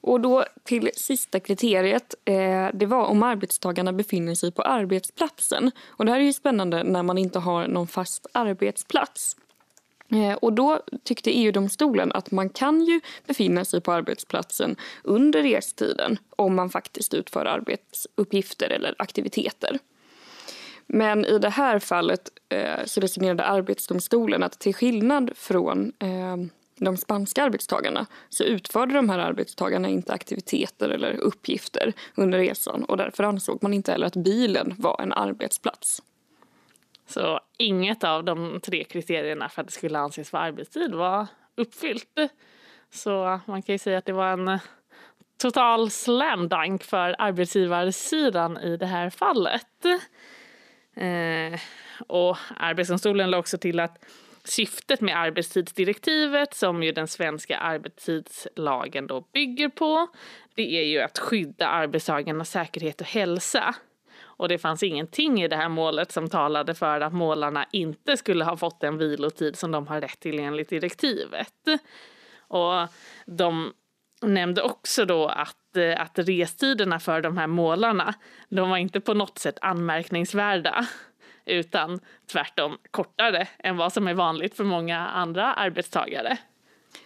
Och 0.00 0.20
då 0.20 0.44
till 0.64 0.90
sista 0.94 1.40
kriteriet. 1.40 2.14
Eh, 2.24 2.68
det 2.74 2.86
var 2.86 3.06
om 3.06 3.22
arbetstagarna 3.22 3.92
befinner 3.92 4.34
sig 4.34 4.52
på 4.52 4.62
arbetsplatsen. 4.62 5.70
Och 5.86 6.04
det 6.04 6.12
här 6.12 6.20
är 6.20 6.24
ju 6.24 6.32
spännande 6.32 6.82
när 6.82 7.02
man 7.02 7.18
inte 7.18 7.38
har 7.38 7.66
någon 7.66 7.86
fast 7.86 8.26
arbetsplats. 8.32 9.36
Eh, 10.10 10.32
och 10.32 10.52
då 10.52 10.82
tyckte 11.04 11.30
EU-domstolen 11.30 12.12
att 12.12 12.30
man 12.30 12.48
kan 12.48 12.84
ju 12.84 13.00
befinna 13.26 13.64
sig 13.64 13.80
på 13.80 13.92
arbetsplatsen 13.92 14.76
under 15.02 15.42
restiden 15.42 16.18
om 16.30 16.54
man 16.54 16.70
faktiskt 16.70 17.14
utför 17.14 17.44
arbetsuppgifter 17.44 18.70
eller 18.70 18.94
aktiviteter. 18.98 19.78
Men 20.88 21.24
i 21.24 21.38
det 21.38 21.50
här 21.50 21.78
fallet 21.78 22.30
eh, 22.48 22.84
så 22.84 23.00
resonerade 23.00 23.44
Arbetsdomstolen 23.44 24.42
att 24.42 24.58
till 24.58 24.74
skillnad 24.74 25.30
från 25.34 25.92
eh, 25.98 26.36
de 26.76 26.96
spanska 26.96 27.42
arbetstagarna 27.42 28.06
så 28.28 28.44
utförde 28.44 28.94
de 28.94 29.08
här 29.08 29.18
arbetstagarna 29.18 29.88
inte 29.88 30.12
aktiviteter 30.12 30.88
eller 30.88 31.16
uppgifter 31.16 31.92
under 32.14 32.38
resan 32.38 32.84
och 32.84 32.96
därför 32.96 33.24
ansåg 33.24 33.62
man 33.62 33.74
inte 33.74 33.92
heller 33.92 34.06
att 34.06 34.16
bilen 34.16 34.74
var 34.78 35.00
en 35.02 35.12
arbetsplats. 35.12 36.02
Så 37.06 37.40
inget 37.56 38.04
av 38.04 38.24
de 38.24 38.60
tre 38.60 38.84
kriterierna 38.84 39.48
för 39.48 39.60
att 39.60 39.68
det 39.68 39.72
skulle 39.72 39.98
anses 39.98 40.32
vara 40.32 40.42
arbetstid 40.42 40.94
var 40.94 41.26
uppfyllt. 41.54 42.18
Så 42.90 43.40
man 43.46 43.62
kan 43.62 43.74
ju 43.74 43.78
säga 43.78 43.98
att 43.98 44.06
det 44.06 44.12
var 44.12 44.32
en 44.32 44.48
eh, 44.48 44.60
total 45.42 45.90
slam 45.90 46.48
dunk 46.48 46.84
för 46.84 47.16
arbetsgivarsidan 47.18 48.58
i 48.58 48.76
det 48.76 48.86
här 48.86 49.10
fallet. 49.10 49.66
Eh, 50.98 51.60
och 52.06 52.36
Arbetsdomstolen 52.56 53.30
la 53.30 53.38
också 53.38 53.58
till 53.58 53.80
att 53.80 54.04
syftet 54.44 55.00
med 55.00 55.18
arbetstidsdirektivet 55.18 56.54
som 56.54 56.82
ju 56.82 56.92
den 56.92 57.08
svenska 57.08 57.58
arbetstidslagen 57.58 59.06
då 59.06 59.20
bygger 59.32 59.68
på 59.68 60.08
det 60.54 60.78
är 60.78 60.84
ju 60.84 61.00
att 61.00 61.18
skydda 61.18 61.68
arbetstagarnas 61.68 62.50
säkerhet 62.50 63.00
och 63.00 63.06
hälsa. 63.06 63.74
Och 64.20 64.48
det 64.48 64.58
fanns 64.58 64.82
ingenting 64.82 65.42
i 65.42 65.48
det 65.48 65.56
här 65.56 65.68
målet 65.68 66.12
som 66.12 66.28
talade 66.28 66.74
för 66.74 67.00
att 67.00 67.12
målarna 67.12 67.66
inte 67.72 68.16
skulle 68.16 68.44
ha 68.44 68.56
fått 68.56 68.80
den 68.80 68.98
vilotid 68.98 69.58
som 69.58 69.70
de 69.70 69.86
har 69.86 70.00
rätt 70.00 70.20
till 70.20 70.38
enligt 70.38 70.68
direktivet. 70.68 71.54
Och 72.38 72.88
de 73.26 73.72
nämnde 74.22 74.62
också 74.62 75.04
då 75.04 75.26
att, 75.26 75.76
eh, 75.76 76.00
att 76.00 76.18
restiderna 76.18 77.00
för 77.00 77.20
de 77.20 77.38
här 77.38 77.46
målarna, 77.46 78.14
de 78.48 78.70
var 78.70 78.76
inte 78.76 79.00
på 79.00 79.14
något 79.14 79.38
sätt 79.38 79.58
anmärkningsvärda 79.62 80.86
utan 81.46 82.00
tvärtom 82.32 82.78
kortare 82.90 83.48
än 83.58 83.76
vad 83.76 83.92
som 83.92 84.08
är 84.08 84.14
vanligt 84.14 84.56
för 84.56 84.64
många 84.64 84.98
andra 84.98 85.54
arbetstagare. 85.54 86.38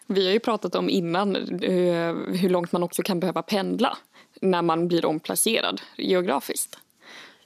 Vi 0.06 0.26
har 0.26 0.32
ju 0.32 0.40
pratat 0.40 0.74
om 0.74 0.90
innan 0.90 1.36
eh, 1.62 2.14
hur 2.14 2.48
långt 2.48 2.72
man 2.72 2.82
också 2.82 3.02
kan 3.02 3.20
behöva 3.20 3.42
pendla 3.42 3.96
när 4.40 4.62
man 4.62 4.88
blir 4.88 5.04
omplacerad 5.04 5.80
geografiskt. 5.96 6.78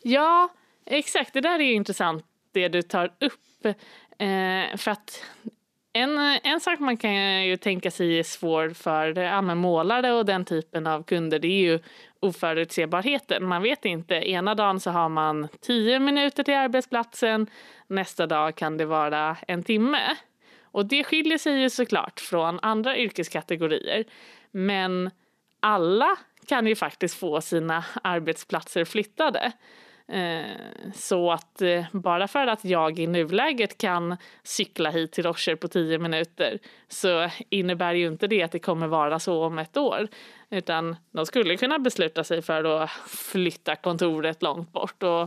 Ja, 0.03 0.49
exakt. 0.85 1.33
Det 1.33 1.41
där 1.41 1.61
är 1.61 1.73
intressant 1.73 2.25
det 2.53 2.69
du 2.69 2.83
tar 2.83 3.13
upp. 3.21 3.67
Eh, 4.19 4.77
för 4.77 4.91
att 4.91 5.25
en, 5.97 6.19
en 6.43 6.61
sak 6.61 6.81
man 6.81 6.97
kan 6.97 7.45
ju 7.45 7.57
tänka 7.57 7.91
sig 7.91 8.19
är 8.19 8.23
svår 8.23 8.71
för 8.71 9.19
eh, 9.19 9.25
ja, 9.25 9.43
målare 9.43 10.13
och 10.13 10.27
den 10.27 10.45
typen 10.45 10.87
av 10.87 11.03
kunder 11.03 11.39
det 11.39 11.49
är 11.49 11.61
ju 11.61 11.79
oförutsebarheten. 12.21 13.45
Man 13.45 13.63
vet 13.63 13.85
inte. 13.85 14.15
Ena 14.15 14.55
dagen 14.55 14.81
så 14.81 14.91
har 14.91 15.09
man 15.09 15.49
tio 15.61 15.99
minuter 15.99 16.43
till 16.43 16.55
arbetsplatsen. 16.55 17.47
Nästa 17.87 18.27
dag 18.27 18.55
kan 18.55 18.77
det 18.77 18.85
vara 18.85 19.37
en 19.49 19.63
timme. 19.63 20.17
Och 20.63 20.87
det 20.87 21.05
skiljer 21.05 21.39
sig 21.39 21.61
ju 21.61 21.71
såklart 21.71 22.21
från 22.21 22.59
andra 22.63 22.97
yrkeskategorier. 22.97 24.05
Men 24.51 25.11
alla 25.61 26.17
kan 26.47 26.67
ju 26.67 26.77
faktiskt 26.77 27.19
få 27.19 27.41
sina 27.41 27.85
arbetsplatser 28.03 28.85
flyttade. 28.85 29.53
Eh, 30.09 30.91
så 30.95 31.33
att 31.33 31.63
eh, 31.63 31.85
bara 31.93 32.29
för 32.29 32.47
att 32.47 32.65
jag 32.65 32.99
i 32.99 33.07
nuläget 33.07 33.79
kan 33.79 34.17
cykla 34.43 34.91
hit 34.91 35.13
till 35.13 35.25
Rocher 35.25 35.55
på 35.57 35.69
tio 35.69 35.99
minuter 35.99 36.59
så 36.89 37.31
innebär 37.51 37.95
ju 37.95 38.07
inte 38.07 38.27
det 38.27 38.43
att 38.43 38.53
det 38.53 38.59
kommer 38.59 38.87
vara 38.87 39.19
så 39.19 39.45
om 39.45 39.59
ett 39.59 39.77
år. 39.77 40.09
Utan 40.51 40.97
de 41.11 41.27
skulle 41.27 41.57
kunna 41.57 41.79
besluta 41.79 42.25
sig 42.25 42.43
för 42.43 42.65
att 42.65 42.91
flytta 43.07 43.77
kontoret 43.77 44.43
långt 44.43 44.73
bort 44.73 45.03
och 45.03 45.23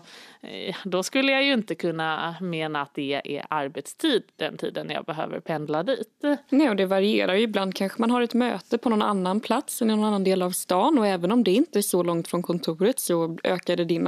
eh, 0.50 0.76
då 0.84 1.04
skulle 1.04 1.32
jag 1.32 1.44
ju 1.44 1.54
inte 1.54 1.76
kunna 1.76 2.36
mena 2.42 2.82
att 2.82 2.94
det 2.94 3.22
är 3.26 3.46
arbetstid 3.50 4.24
den 4.36 4.58
tiden 4.58 4.90
jag 4.90 5.06
behöver 5.06 5.40
pendla 5.40 5.84
dit. 5.84 6.24
Nej, 6.50 6.70
och 6.70 6.76
det 6.76 6.86
varierar 6.86 7.34
ju. 7.34 7.42
Ibland 7.42 7.76
kanske 7.76 8.02
man 8.02 8.12
har 8.12 8.22
ett 8.22 8.34
möte 8.34 8.78
på 8.78 8.90
någon 8.90 9.02
annan 9.02 9.40
plats 9.40 9.82
än 9.82 9.90
i 9.90 9.96
någon 9.96 10.06
annan 10.06 10.24
del 10.24 10.42
av 10.42 10.52
stan 10.52 11.00
och 11.00 11.08
även 11.08 11.32
om 11.32 11.44
det 11.44 11.52
inte 11.52 11.80
är 11.80 11.84
så 11.84 12.04
långt 12.04 12.28
från 12.28 12.44
kontoret 12.44 13.00
så 13.00 13.38
ökar 13.44 13.76
det 13.76 13.86
din 13.86 14.08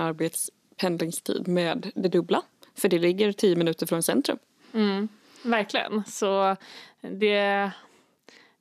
pendlingstid 0.81 1.47
med 1.47 1.91
det 1.95 2.09
dubbla. 2.09 2.41
För 2.75 2.89
det 2.89 2.99
ligger 2.99 3.31
tio 3.31 3.55
minuter 3.55 3.85
från 3.85 4.03
centrum. 4.03 4.37
Mm, 4.73 5.07
verkligen. 5.43 6.03
Så 6.07 6.55
det 7.01 7.71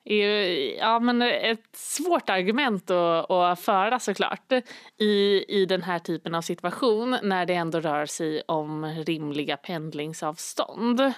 är 0.04 0.14
ju 0.14 0.74
ja, 0.78 1.00
men 1.00 1.22
ett 1.22 1.68
svårt 1.72 2.30
argument 2.30 2.90
att, 2.90 3.30
att 3.30 3.60
föra 3.60 3.98
såklart 3.98 4.52
i, 4.98 5.44
i 5.48 5.66
den 5.66 5.82
här 5.82 5.98
typen 5.98 6.34
av 6.34 6.42
situation 6.42 7.16
när 7.22 7.46
det 7.46 7.54
ändå 7.54 7.80
rör 7.80 8.06
sig 8.06 8.42
om 8.46 8.84
rimliga 8.84 9.56
pendlingsavstånd. 9.56 11.12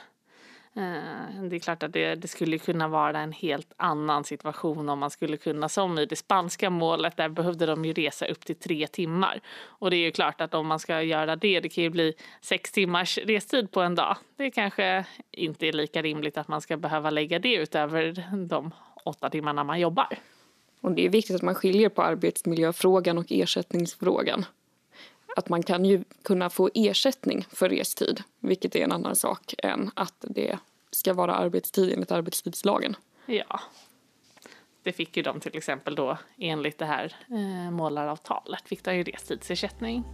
Eh, 0.74 1.42
det 1.42 1.56
är 1.56 1.58
klart 1.58 1.82
att 1.82 1.92
det, 1.92 2.14
det, 2.14 2.28
skulle 2.28 2.58
kunna 2.58 2.88
vara 2.88 3.20
en 3.20 3.32
helt 3.32 3.72
annan 3.76 4.24
situation 4.24 4.88
om 4.88 4.98
man 4.98 5.10
skulle 5.10 5.36
kunna, 5.36 5.68
som 5.68 5.98
i 5.98 6.06
det 6.06 6.16
spanska 6.16 6.70
målet, 6.70 7.16
där 7.16 7.28
behövde 7.28 7.66
de 7.66 7.84
ju 7.84 7.92
resa 7.92 8.26
upp 8.26 8.44
till 8.44 8.56
tre 8.56 8.86
timmar. 8.86 9.40
Och 9.64 9.90
det 9.90 9.96
är 9.96 10.04
ju 10.04 10.10
klart 10.10 10.40
att 10.40 10.54
om 10.54 10.66
man 10.66 10.78
ska 10.78 11.02
göra 11.02 11.36
det, 11.36 11.60
det 11.60 11.68
kan 11.68 11.84
ju 11.84 11.90
bli 11.90 12.14
sex 12.40 12.72
timmars 12.72 13.18
restid 13.18 13.70
på 13.70 13.80
en 13.80 13.94
dag. 13.94 14.16
Det 14.36 14.50
kanske 14.50 15.04
inte 15.30 15.66
är 15.66 15.72
lika 15.72 16.02
rimligt 16.02 16.38
att 16.38 16.48
man 16.48 16.60
ska 16.60 16.76
behöva 16.76 17.10
lägga 17.10 17.38
det 17.38 17.54
utöver 17.54 18.28
de 18.48 18.70
åtta 19.04 19.30
timmarna 19.30 19.64
man 19.64 19.80
jobbar. 19.80 20.08
Och 20.80 20.92
det 20.92 21.06
är 21.06 21.08
viktigt 21.08 21.36
att 21.36 21.42
man 21.42 21.54
skiljer 21.54 21.88
på 21.88 22.02
arbetsmiljöfrågan 22.02 23.18
och 23.18 23.26
ersättningsfrågan. 23.28 24.44
Att 25.36 25.48
man 25.48 25.62
kan 25.62 25.84
ju 25.84 26.04
kunna 26.22 26.50
få 26.50 26.70
ersättning 26.74 27.46
för 27.50 27.68
restid, 27.68 28.22
vilket 28.40 28.76
är 28.76 28.84
en 28.84 28.92
annan 28.92 29.16
sak 29.16 29.54
än 29.58 29.90
att 29.94 30.24
det 30.28 30.58
ska 30.90 31.14
vara 31.14 31.34
arbetstid 31.34 31.92
enligt 31.92 32.12
arbetstidslagen. 32.12 32.96
Ja. 33.26 33.60
Det 34.82 34.92
fick 34.92 35.16
ju 35.16 35.22
de 35.22 35.40
till 35.40 35.56
exempel 35.56 35.94
då 35.94 36.18
enligt 36.38 36.78
det 36.78 36.84
här 36.84 37.16
eh, 37.30 37.70
målaravtalet, 37.70 38.68
fick 38.68 38.84
de 38.84 38.96
ju 38.96 39.02
restidsersättning. 39.02 40.04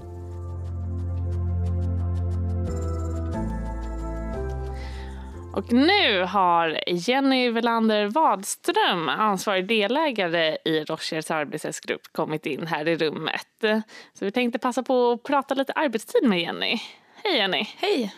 Och 5.58 5.72
nu 5.72 6.22
har 6.22 6.80
Jenny 6.86 7.50
Velander 7.50 8.06
Wadström, 8.06 9.08
ansvarig 9.08 9.66
delägare 9.66 10.56
i 10.64 10.84
Rochers 10.84 11.30
arbetsgrupp, 11.30 12.00
kommit 12.12 12.46
in 12.46 12.66
här 12.66 12.88
i 12.88 12.96
rummet. 12.96 13.64
Så 14.12 14.24
vi 14.24 14.30
tänkte 14.30 14.58
passa 14.58 14.82
på 14.82 15.12
att 15.12 15.22
prata 15.22 15.54
lite 15.54 15.72
arbetstid 15.72 16.28
med 16.28 16.40
Jenny. 16.40 16.80
Hej 17.24 17.36
Jenny! 17.36 17.68
Hej! 17.76 18.14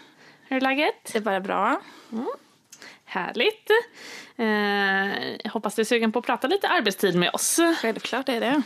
Hur 0.49 0.57
är 0.57 0.61
läget? 0.61 1.13
Det 1.13 1.19
är 1.19 1.23
bara 1.23 1.41
bra. 1.41 1.81
Mm. 2.13 2.27
Härligt. 3.05 3.71
Eh, 4.37 5.51
hoppas 5.53 5.75
du 5.75 5.83
är 5.83 5.87
sugen 5.87 6.13
på 6.13 6.19
att 6.19 6.27
prata 6.27 6.49
lite 6.49 6.69
arbetstid 6.69 7.17
med 7.17 7.31
oss. 7.35 7.61
Självklart 7.83 8.29
är 8.29 8.41
det. 8.41 8.63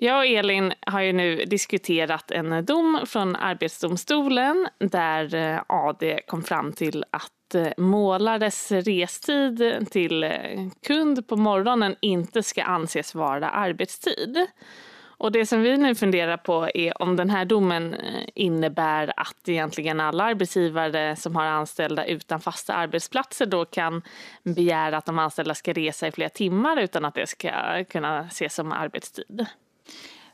Jag 0.00 0.18
och 0.18 0.26
Elin 0.26 0.72
har 0.86 1.00
ju 1.00 1.12
nu 1.12 1.44
diskuterat 1.44 2.30
en 2.30 2.64
dom 2.64 3.00
från 3.06 3.36
Arbetsdomstolen 3.36 4.68
där 4.78 5.34
eh, 5.34 5.60
AD 5.66 6.20
kom 6.26 6.42
fram 6.42 6.72
till 6.72 7.04
att 7.10 7.54
eh, 7.54 7.68
målares 7.76 8.72
restid 8.72 9.86
till 9.90 10.24
eh, 10.24 10.30
kund 10.86 11.28
på 11.28 11.36
morgonen 11.36 11.96
inte 12.00 12.42
ska 12.42 12.62
anses 12.62 13.14
vara 13.14 13.50
arbetstid. 13.50 14.46
Och 15.06 15.32
det 15.32 15.46
som 15.46 15.62
vi 15.62 15.76
nu 15.76 15.94
funderar 15.94 16.36
på 16.36 16.68
är 16.74 17.02
om 17.02 17.16
den 17.16 17.30
här 17.30 17.44
domen 17.44 17.96
innebär 18.34 19.12
att 19.16 19.48
egentligen 19.48 20.00
alla 20.00 20.24
arbetsgivare 20.24 21.16
som 21.16 21.36
har 21.36 21.44
anställda 21.44 22.06
utan 22.06 22.40
fasta 22.40 22.74
arbetsplatser 22.74 23.46
då 23.46 23.64
kan 23.64 24.02
begära 24.42 24.96
att 24.96 25.06
de 25.06 25.18
anställda 25.18 25.54
ska 25.54 25.72
resa 25.72 26.06
i 26.06 26.12
flera 26.12 26.28
timmar 26.28 26.76
utan 26.76 27.04
att 27.04 27.14
det 27.14 27.26
ska 27.26 27.84
kunna 27.84 28.20
ses 28.20 28.54
som 28.54 28.72
arbetstid. 28.72 29.46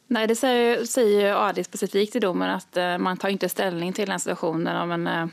Nej, 0.07 0.27
det 0.27 0.37
säger, 0.37 0.85
säger 0.85 1.49
AD 1.49 1.65
specifikt 1.65 2.17
i 2.17 2.21
domen 2.21 2.51
att 2.51 2.77
eh, 2.77 2.99
man 2.99 3.17
tar 3.17 3.29
inte 3.29 3.49
ställning 3.49 3.93
till 3.93 4.09
den 4.09 4.21
situationen 4.21 4.77
om 4.77 4.93
en 5.07 5.31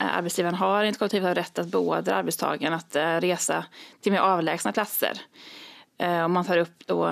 Eh, 0.00 0.16
arbetsgivaren 0.16 0.54
har 0.54 0.80
enligt 0.80 0.98
kollektivavtal 0.98 1.34
rätt 1.34 1.58
att 1.58 1.66
beordra 1.66 2.14
arbetstagaren 2.14 2.74
att 2.74 2.96
eh, 2.96 3.20
resa 3.20 3.64
till 4.00 4.12
mer 4.12 4.18
avlägsna 4.18 4.72
platser. 4.72 5.20
Eh, 5.98 6.24
om 6.24 6.32
man 6.32 6.44
tar 6.44 6.58
upp 6.58 6.86
då 6.86 7.08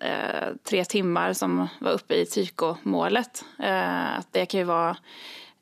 eh, 0.00 0.48
tre 0.64 0.84
timmar 0.84 1.32
som 1.32 1.68
var 1.80 1.90
uppe 1.92 2.14
i 2.14 2.24
psykomålet, 2.24 3.44
eh, 3.58 4.18
Att 4.18 4.32
det 4.32 4.46
kan 4.46 4.60
ju 4.60 4.64
vara 4.64 4.96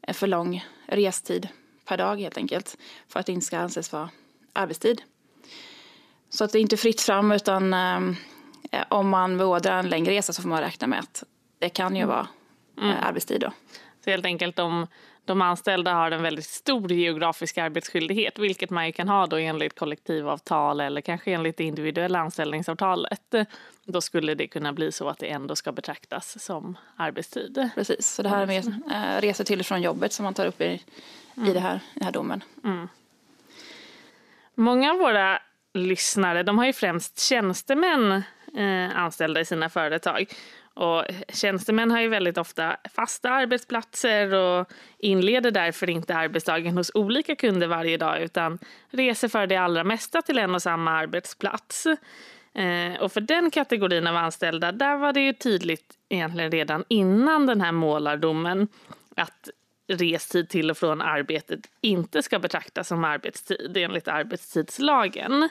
för 0.09 0.27
lång 0.27 0.65
restid 0.87 1.49
per 1.85 1.97
dag 1.97 2.21
helt 2.21 2.37
enkelt 2.37 2.77
för 3.09 3.21
att 3.21 3.27
det 3.27 3.33
inte 3.33 3.47
ska 3.47 3.59
anses 3.59 3.93
vara 3.93 4.11
arbetstid. 4.53 5.03
Så 6.31 6.45
att 6.45 6.53
det 6.53 6.59
är 6.59 6.61
inte 6.61 6.77
fritt 6.77 7.01
fram 7.01 7.33
utan 7.33 7.75
ehm, 7.75 8.17
om 8.89 9.09
man 9.09 9.39
beordrar 9.39 9.79
en 9.79 9.89
längre 9.89 10.13
resa 10.13 10.33
så 10.33 10.43
får 10.43 10.49
man 10.49 10.61
räkna 10.61 10.87
med 10.87 10.99
att 10.99 11.25
det 11.59 11.69
kan 11.69 11.97
ju 11.97 12.05
vara 12.05 12.29
mm. 12.81 12.97
arbetstid 13.03 13.41
då. 13.41 13.53
Så 14.05 14.11
helt 14.11 14.25
enkelt 14.25 14.59
om 14.59 14.87
de 15.25 15.43
anställda 15.43 15.95
har 15.95 16.11
en 16.11 16.23
väldigt 16.23 16.47
stor 16.47 16.93
geografisk 16.93 17.59
arbetsskyldighet, 17.59 18.39
vilket 18.39 18.71
man 18.71 18.87
ju 18.87 18.93
kan 18.93 19.09
ha 19.09 19.27
då 19.27 19.37
enligt 19.37 19.79
kollektivavtal 19.79 20.81
eller 20.81 21.01
kanske 21.01 21.33
enligt 21.33 21.57
det 21.57 21.65
individuella 21.65 22.19
anställningsavtalet. 22.19 23.35
Då 23.85 24.01
skulle 24.01 24.35
det 24.35 24.47
kunna 24.47 24.73
bli 24.73 24.93
så 24.93 25.09
att 25.09 25.19
det 25.19 25.31
ändå 25.31 25.57
ska 25.57 25.73
betraktas 25.73 26.45
som 26.45 26.79
arbetstid. 26.97 27.71
Precis, 27.75 28.07
så 28.07 28.23
det 28.23 28.29
här 28.29 28.47
med 28.47 28.67
äh, 28.67 29.21
resor 29.21 29.45
till 29.45 29.61
och 29.61 29.67
från 29.67 29.83
jobbet 29.83 30.13
som 30.13 30.25
man 30.25 30.35
tar 30.35 30.47
upp 30.47 30.61
i, 30.61 30.83
mm. 31.37 31.49
i, 31.49 31.53
det 31.53 31.61
här, 31.61 31.77
i 31.77 31.81
den 31.95 32.05
här 32.05 32.13
domen. 32.13 32.45
Mm. 32.65 32.89
Många 34.55 34.93
av 34.93 34.99
våra 34.99 35.39
lyssnare 35.75 36.43
de 36.43 36.59
har 36.59 36.67
ju 36.67 36.73
främst 36.73 37.21
tjänstemän 37.21 38.13
eh, 38.13 38.23
Eh, 38.57 38.97
anställda 38.97 39.41
i 39.41 39.45
sina 39.45 39.69
företag. 39.69 40.27
Och 40.75 41.05
tjänstemän 41.29 41.91
har 41.91 42.01
ju 42.01 42.09
väldigt 42.09 42.39
ofta 42.39 42.77
fasta 42.95 43.31
arbetsplatser 43.31 44.35
och 44.35 44.73
inleder 44.99 45.51
därför 45.51 45.91
inte 45.91 46.15
arbetsdagen 46.15 46.77
hos 46.77 46.91
olika 46.95 47.37
kunder 47.37 47.67
varje 47.67 47.97
dag 47.97 48.23
utan 48.23 48.59
reser 48.91 49.29
för 49.29 49.47
det 49.47 49.57
allra 49.57 49.85
mesta 49.85 50.23
till 50.23 50.39
en 50.39 50.55
och 50.55 50.63
samma 50.63 50.91
arbetsplats. 50.91 51.87
Eh, 52.55 53.01
och 53.01 53.13
för 53.13 53.21
den 53.21 53.51
kategorin 53.51 54.07
av 54.07 54.17
anställda 54.17 54.73
där 54.73 54.97
var 54.97 55.13
det 55.13 55.21
ju 55.21 55.33
tydligt 55.33 55.95
egentligen 56.09 56.51
redan 56.51 56.85
innan 56.89 57.47
den 57.47 57.61
här 57.61 57.73
målardomen 57.73 58.69
att 59.17 59.49
restid 59.89 60.49
till 60.49 60.71
och 60.71 60.79
från 60.79 61.01
arbetet 61.01 61.61
inte 61.81 62.23
ska 62.23 62.39
betraktas 62.39 62.89
som 62.89 63.05
arbetstid 63.05 63.77
enligt 63.77 64.09
arbetstidslagen. 64.09 65.49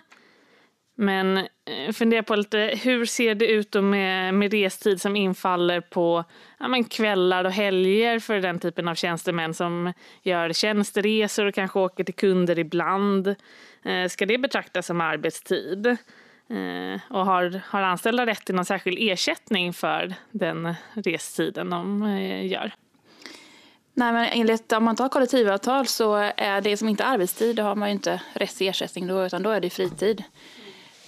Men 1.02 1.38
eh, 1.38 1.92
fundera 1.94 2.24
på 2.24 2.36
lite, 2.36 2.80
hur 2.84 3.06
ser 3.06 3.36
det 3.36 3.48
ut 3.48 3.72
då 3.72 3.82
med, 3.82 4.34
med 4.34 4.54
restid 4.54 5.02
som 5.02 5.16
infaller 5.16 5.82
på 5.82 6.24
ja, 6.60 6.68
men 6.68 6.84
kvällar 6.84 7.46
och 7.46 7.52
helger 7.52 8.20
för 8.20 8.40
den 8.40 8.60
typen 8.60 8.88
av 8.88 8.96
tjänstemän 8.96 9.54
som 9.54 9.94
gör 10.22 10.54
tjänsteresor 10.54 11.46
och 11.46 11.56
kanske 11.56 11.80
åker 11.80 12.04
till 12.04 12.14
kunder 12.14 12.60
ibland. 12.60 13.28
Eh, 13.84 14.08
ska 14.10 14.26
det 14.26 14.38
betraktas 14.38 14.86
som 14.86 15.02
arbetstid? 15.02 15.88
Eh, 15.88 17.02
och 17.10 17.26
har, 17.26 17.62
har 17.66 17.82
anställda 17.82 18.26
rätt 18.26 18.46
till 18.46 18.56
någon 18.56 18.66
särskild 18.66 18.98
ersättning 19.02 19.74
för 19.74 20.14
den 20.32 20.74
restiden 20.94 21.70
de 21.70 22.04
eh, 22.04 22.48
gör? 22.48 22.72
Nej, 23.94 24.14
men 24.14 24.30
enligt, 24.32 24.72
om 24.72 24.84
man 24.84 24.96
tar 24.96 25.10
kollektivavtal 25.10 25.88
så 25.88 26.16
är 26.38 26.62
det 26.62 26.78
som 26.78 26.90
inte 26.90 27.06
arbetstid, 27.06 27.56
då 27.56 27.64
har 27.64 27.76
man 27.76 27.90
ju 27.90 27.94
inte 27.94 28.22
rätt 28.34 28.56
till 28.56 28.68
ersättning 28.68 29.08
då, 29.08 29.26
utan 29.26 29.44
då 29.44 29.50
är 29.50 29.60
det 29.60 29.70
fritid. 29.70 30.24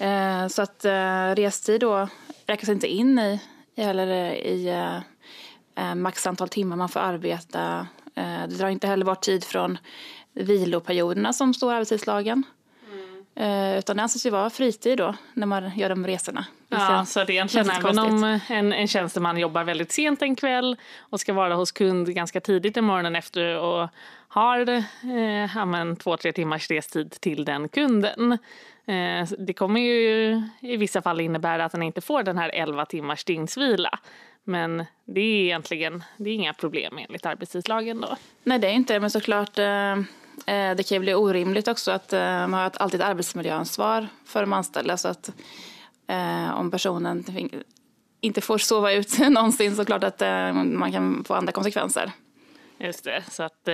Eh, 0.01 0.47
så 0.47 0.61
att 0.61 0.85
eh, 0.85 1.35
restid 1.35 1.81
då 1.81 2.07
räknas 2.45 2.69
inte 2.69 2.87
in 2.87 3.19
i, 3.19 3.41
eller 3.75 4.07
i 4.33 4.67
eh, 4.67 4.97
eh 5.75 5.95
max 5.95 6.27
antal 6.27 6.49
timmar 6.49 6.75
man 6.75 6.89
får 6.89 6.99
arbeta. 6.99 7.87
Eh, 8.15 8.47
det 8.47 8.55
drar 8.55 8.69
inte 8.69 8.87
heller 8.87 9.05
bort 9.05 9.21
tid 9.21 9.43
från 9.43 9.77
viloperioderna 10.33 11.33
som 11.33 11.53
står 11.53 11.71
i 11.71 11.75
arbetstidslagen. 11.75 12.43
Mm. 13.35 13.77
Utan 13.77 13.97
det 13.97 14.03
anses 14.03 14.25
ju 14.25 14.29
vara 14.29 14.49
fritid 14.49 14.97
då 14.97 15.15
när 15.33 15.47
man 15.47 15.71
gör 15.75 15.89
de 15.89 16.07
resorna. 16.07 16.45
Ja, 16.69 17.05
så 17.05 17.19
det 17.23 17.31
är 17.31 17.33
egentligen 17.33 17.69
även 17.69 17.99
om 17.99 18.39
en, 18.49 18.73
en 18.73 18.87
tjänsteman 18.87 19.37
jobbar 19.37 19.63
väldigt 19.63 19.91
sent 19.91 20.21
en 20.21 20.35
kväll 20.35 20.77
och 20.99 21.19
ska 21.19 21.33
vara 21.33 21.55
hos 21.55 21.71
kund 21.71 22.15
ganska 22.15 22.41
tidigt 22.41 22.77
i 22.77 22.81
morgonen 22.81 23.15
efter 23.15 23.57
och 23.57 23.89
har 24.27 24.69
eh, 24.69 24.83
ja, 25.55 25.95
två, 25.99 26.17
tre 26.17 26.31
timmars 26.31 26.69
restid 26.69 27.11
till 27.11 27.45
den 27.45 27.69
kunden 27.69 28.37
Eh, 28.85 29.27
det 29.37 29.53
kommer 29.53 29.81
ju 29.81 30.41
i 30.59 30.77
vissa 30.77 31.01
fall 31.01 31.21
innebära 31.21 31.65
att 31.65 31.73
han 31.73 31.83
inte 31.83 32.01
får 32.01 32.23
den 32.23 32.37
här 32.37 32.49
11 32.53 32.85
timmars 32.85 33.23
dygnsvila. 33.23 33.99
Men 34.43 34.85
det 35.05 35.21
är 35.21 35.43
egentligen 35.43 36.03
det 36.17 36.29
är 36.29 36.33
inga 36.33 36.53
problem 36.53 36.97
enligt 36.97 37.25
arbetstidslagen 37.25 38.01
då. 38.01 38.17
Nej, 38.43 38.59
det 38.59 38.67
är 38.67 38.71
inte 38.71 38.99
men 38.99 39.09
såklart 39.09 39.59
eh, 39.59 39.65
eh, 39.65 39.97
det 40.45 40.88
kan 40.88 40.95
ju 40.95 40.99
bli 40.99 41.13
orimligt 41.13 41.67
också 41.67 41.91
att 41.91 42.12
man 42.12 42.54
har 42.54 42.71
alltid 42.73 43.01
ett 43.01 43.08
arbetsmiljöansvar 43.08 44.08
för 44.25 44.41
de 44.41 44.54
anställda 44.54 44.97
så 44.97 45.08
att 45.08 45.32
om 46.54 46.71
personen 46.71 47.25
inte 48.21 48.41
får 48.41 48.58
sova 48.58 48.91
ut 48.91 49.19
någonsin 49.30 49.75
så 49.75 49.86
klart 49.86 50.04
att 50.04 50.19
man 50.63 50.91
kan 50.91 51.23
få 51.23 51.34
andra 51.34 51.51
konsekvenser. 51.51 52.12
Just 52.80 53.04
det, 53.04 53.23
så 53.30 53.43
att 53.43 53.67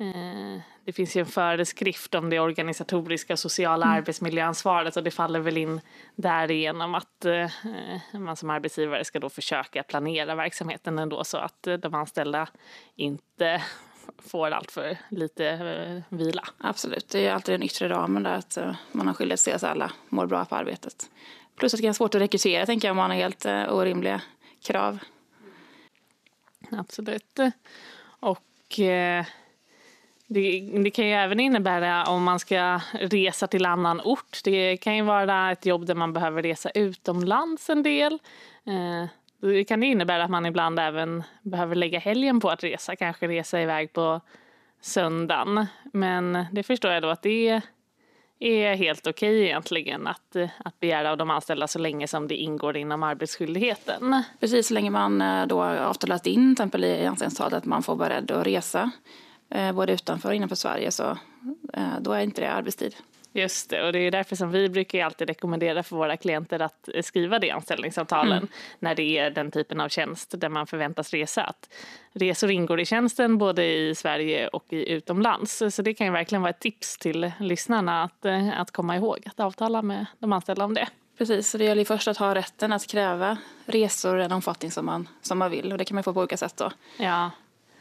Eh, 0.00 0.60
det 0.84 0.92
finns 0.92 1.16
ju 1.16 1.20
en 1.20 1.26
föreskrift 1.26 2.14
om 2.14 2.30
det 2.30 2.40
organisatoriska 2.40 3.32
och 3.32 3.38
sociala 3.38 3.86
mm. 3.86 3.96
arbetsmiljöansvaret 3.96 4.96
och 4.96 5.02
det 5.02 5.10
faller 5.10 5.40
väl 5.40 5.56
in 5.56 5.80
därigenom 6.14 6.94
att 6.94 7.24
eh, 7.24 7.50
man 8.12 8.36
som 8.36 8.50
arbetsgivare 8.50 9.04
ska 9.04 9.18
då 9.18 9.28
försöka 9.28 9.82
planera 9.82 10.34
verksamheten 10.34 10.98
ändå 10.98 11.24
så 11.24 11.38
att 11.38 11.66
eh, 11.66 11.74
de 11.74 11.94
anställda 11.94 12.48
inte 12.96 13.62
får 14.18 14.50
allt 14.50 14.70
för 14.70 14.98
lite 15.08 16.02
vila. 16.08 16.48
Absolut, 16.58 17.08
det 17.08 17.26
är 17.26 17.32
alltid 17.32 17.54
den 17.54 17.62
yttre 17.62 17.88
ramen 17.88 18.22
där 18.22 18.34
att 18.34 18.58
man 18.92 19.06
har 19.06 19.14
skyldighet 19.14 19.38
att 19.38 19.40
se 19.40 19.52
att 19.52 19.64
alla 19.64 19.92
mår 20.08 20.26
bra 20.26 20.44
på 20.44 20.56
arbetet. 20.56 21.10
Plus 21.56 21.74
att 21.74 21.80
det 21.80 21.86
är 21.86 21.92
svårt 21.92 22.14
att 22.14 22.20
rekrytera 22.20 22.66
tänker 22.66 22.88
jag 22.88 22.92
om 22.92 22.96
man 22.96 23.10
har 23.10 23.16
helt 23.16 23.46
orimliga 23.68 24.20
krav. 24.62 24.98
Absolut. 26.70 27.38
Och 28.20 28.78
det, 30.26 30.70
det, 30.82 30.90
kan 30.90 31.06
ju 31.06 31.12
även 31.12 31.40
innebära 31.40 32.04
om 32.04 32.22
man 32.24 32.40
ska 32.40 32.80
resa 32.92 33.46
till 33.46 33.66
annan 33.66 34.00
ort. 34.00 34.40
Det 34.44 34.76
kan 34.76 34.96
ju 34.96 35.02
vara 35.02 35.52
ett 35.52 35.66
jobb 35.66 35.86
där 35.86 35.94
man 35.94 36.12
behöver 36.12 36.42
resa 36.42 36.70
utomlands 36.70 37.70
en 37.70 37.82
del. 37.82 38.18
Eh, 38.64 39.08
det 39.40 39.64
kan 39.64 39.82
innebära 39.82 40.24
att 40.24 40.30
man 40.30 40.46
ibland 40.46 40.78
även 40.78 41.22
behöver 41.42 41.74
lägga 41.74 41.98
helgen 41.98 42.40
på 42.40 42.50
att 42.50 42.64
resa, 42.64 42.96
kanske 42.96 43.28
resa 43.28 43.62
iväg 43.62 43.92
på 43.92 44.20
söndagen. 44.80 45.66
Men 45.92 46.46
det 46.52 46.62
förstår 46.62 46.92
jag 46.92 47.02
då 47.02 47.08
att 47.08 47.22
det 47.22 47.60
är 48.40 48.74
helt 48.74 49.06
okej 49.06 49.30
okay 49.30 49.44
egentligen 49.44 50.06
att, 50.06 50.36
att 50.64 50.80
begära 50.80 51.10
av 51.10 51.16
de 51.16 51.30
anställda 51.30 51.68
så 51.68 51.78
länge 51.78 52.08
som 52.08 52.28
det 52.28 52.34
ingår 52.34 52.76
inom 52.76 53.02
arbetsskyldigheten. 53.02 54.22
Precis, 54.40 54.66
så 54.66 54.74
länge 54.74 54.90
man 54.90 55.20
eh, 55.22 55.46
då 55.46 55.56
då 55.56 55.62
avtalat 55.62 56.26
in 56.26 56.34
till 56.34 56.52
exempel 56.52 56.84
i 56.84 57.06
anställningsavtalet 57.06 57.58
att 57.58 57.64
man 57.64 57.82
får 57.82 57.96
vara 57.96 58.08
rädd 58.08 58.30
att 58.30 58.46
resa 58.46 58.90
eh, 59.50 59.72
både 59.72 59.92
utanför 59.92 60.28
och 60.28 60.34
innanför 60.34 60.56
Sverige 60.56 60.90
så 60.90 61.18
eh, 61.72 62.00
då 62.00 62.12
är 62.12 62.20
inte 62.20 62.40
det 62.40 62.52
arbetstid. 62.52 62.94
Just 63.32 63.70
det, 63.70 63.82
och 63.82 63.92
det 63.92 63.98
är 63.98 64.10
därför 64.10 64.36
som 64.36 64.50
vi 64.50 64.68
brukar 64.68 65.04
alltid 65.04 65.28
rekommendera 65.28 65.82
för 65.82 65.96
våra 65.96 66.16
klienter 66.16 66.60
att 66.60 66.88
skriva 67.02 67.38
det 67.38 67.46
i 67.46 67.50
anställningsavtalen 67.50 68.38
mm. 68.38 68.48
när 68.78 68.94
det 68.94 69.18
är 69.18 69.30
den 69.30 69.50
typen 69.50 69.80
av 69.80 69.88
tjänst 69.88 70.34
där 70.36 70.48
man 70.48 70.66
förväntas 70.66 71.10
resa. 71.10 71.42
Att 71.42 71.68
resor 72.12 72.50
ingår 72.50 72.80
i 72.80 72.84
tjänsten 72.84 73.38
både 73.38 73.64
i 73.64 73.94
Sverige 73.94 74.48
och 74.48 74.64
i 74.68 74.92
utomlands. 74.92 75.62
Så 75.70 75.82
det 75.82 75.94
kan 75.94 76.06
ju 76.06 76.12
verkligen 76.12 76.42
vara 76.42 76.50
ett 76.50 76.60
tips 76.60 76.98
till 76.98 77.32
lyssnarna 77.38 78.02
att, 78.02 78.24
eh, 78.24 78.60
att 78.60 78.70
komma 78.70 78.96
ihåg 78.96 79.18
att 79.26 79.40
avtala 79.40 79.82
med 79.82 80.06
de 80.18 80.32
anställda 80.32 80.64
om 80.64 80.74
det. 80.74 80.88
Precis, 81.18 81.50
så 81.50 81.58
det 81.58 81.64
gäller 81.64 81.84
först 81.84 82.08
att 82.08 82.16
ha 82.16 82.34
rätten 82.34 82.72
att 82.72 82.86
kräva 82.86 83.36
resor 83.66 84.18
i 84.18 84.22
den 84.22 84.32
omfattning 84.32 84.70
som 84.70 84.86
man, 84.86 85.08
som 85.22 85.38
man 85.38 85.50
vill 85.50 85.72
och 85.72 85.78
det 85.78 85.84
kan 85.84 85.94
man 85.94 86.04
få 86.04 86.12
på 86.12 86.20
olika 86.20 86.36
sätt 86.36 86.56
då. 86.56 86.72
Ja, 86.98 87.30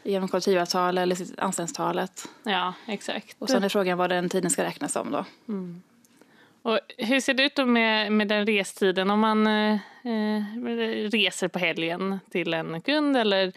genom 0.04 0.30
kollektivavtal 0.30 0.98
eller 0.98 1.18
anställningstalet. 1.38 2.30
Ja, 2.44 2.74
exakt. 2.88 3.36
Och 3.40 3.50
sen 3.50 3.64
är 3.64 3.70
frågan 3.70 3.98
vad 3.98 4.10
den 4.10 4.30
tiden 4.30 4.50
ska 4.50 4.64
räknas 4.64 4.92
som 4.92 5.12
då. 5.12 5.26
Mm. 5.48 5.82
Och 6.62 6.80
hur 6.98 7.20
ser 7.20 7.34
det 7.34 7.44
ut 7.44 7.56
då 7.56 7.66
med, 7.66 8.12
med 8.12 8.28
den 8.28 8.46
restiden 8.46 9.10
om 9.10 9.20
man 9.20 9.48
eh, 9.48 9.80
reser 11.12 11.48
på 11.48 11.60
helgen 11.60 12.20
till 12.32 12.54
en 12.54 12.82
kund 12.82 13.18
eller 13.18 13.48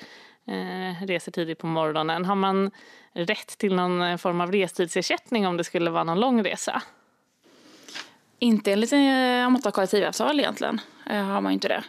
eh, 0.46 1.06
reser 1.06 1.32
tidigt 1.32 1.58
på 1.58 1.66
morgonen? 1.66 2.24
Har 2.24 2.34
man 2.34 2.70
rätt 3.12 3.58
till 3.58 3.74
någon 3.74 4.18
form 4.18 4.40
av 4.40 4.52
restidsersättning 4.52 5.46
om 5.46 5.56
det 5.56 5.64
skulle 5.64 5.90
vara 5.90 6.04
någon 6.04 6.20
lång 6.20 6.44
resa? 6.44 6.82
Inte 8.38 8.72
enligt 8.72 8.92
eh, 8.92 9.46
om 9.46 9.52
man 9.52 9.62
tar 9.62 9.70
kollektivavtal 9.70 10.40
egentligen 10.40 10.80
eh, 11.10 11.24
har 11.24 11.40
man 11.40 11.52
inte 11.52 11.68
det. 11.68 11.84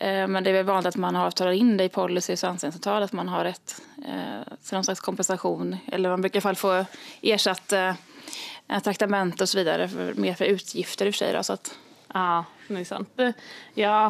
Eh, 0.00 0.26
men 0.26 0.44
det 0.44 0.50
är 0.50 0.54
väl 0.54 0.64
vanligt 0.64 0.86
att 0.86 0.96
man 0.96 1.16
avtalar 1.16 1.52
in 1.52 1.76
det 1.76 1.84
i 1.84 1.88
policy 1.88 2.32
och 2.32 2.44
anställningsavtal 2.44 3.02
att 3.02 3.12
man 3.12 3.28
har 3.28 3.44
rätt 3.44 3.82
eh, 4.06 4.56
till 4.64 4.74
någon 4.74 4.84
slags 4.84 5.00
kompensation. 5.00 5.76
Eller 5.86 6.10
man 6.10 6.20
brukar 6.20 6.36
i 6.36 6.38
alla 6.38 6.54
fall 6.54 6.84
få 6.84 6.84
ersatt 7.22 7.72
eh, 7.72 7.94
traktamente 8.84 9.44
och 9.44 9.48
så 9.48 9.58
vidare, 9.58 9.88
för, 9.88 10.14
mer 10.14 10.34
för 10.34 10.44
utgifter 10.44 11.06
i 11.06 11.10
och 11.10 11.14
för 11.14 11.18
sig. 11.18 11.32
Då, 11.32 11.42
så 11.42 11.52
att... 11.52 11.78
Ja, 12.14 12.44
det 12.68 12.74
är 12.80 12.84
sant. 12.84 13.20
Ja, 13.74 14.06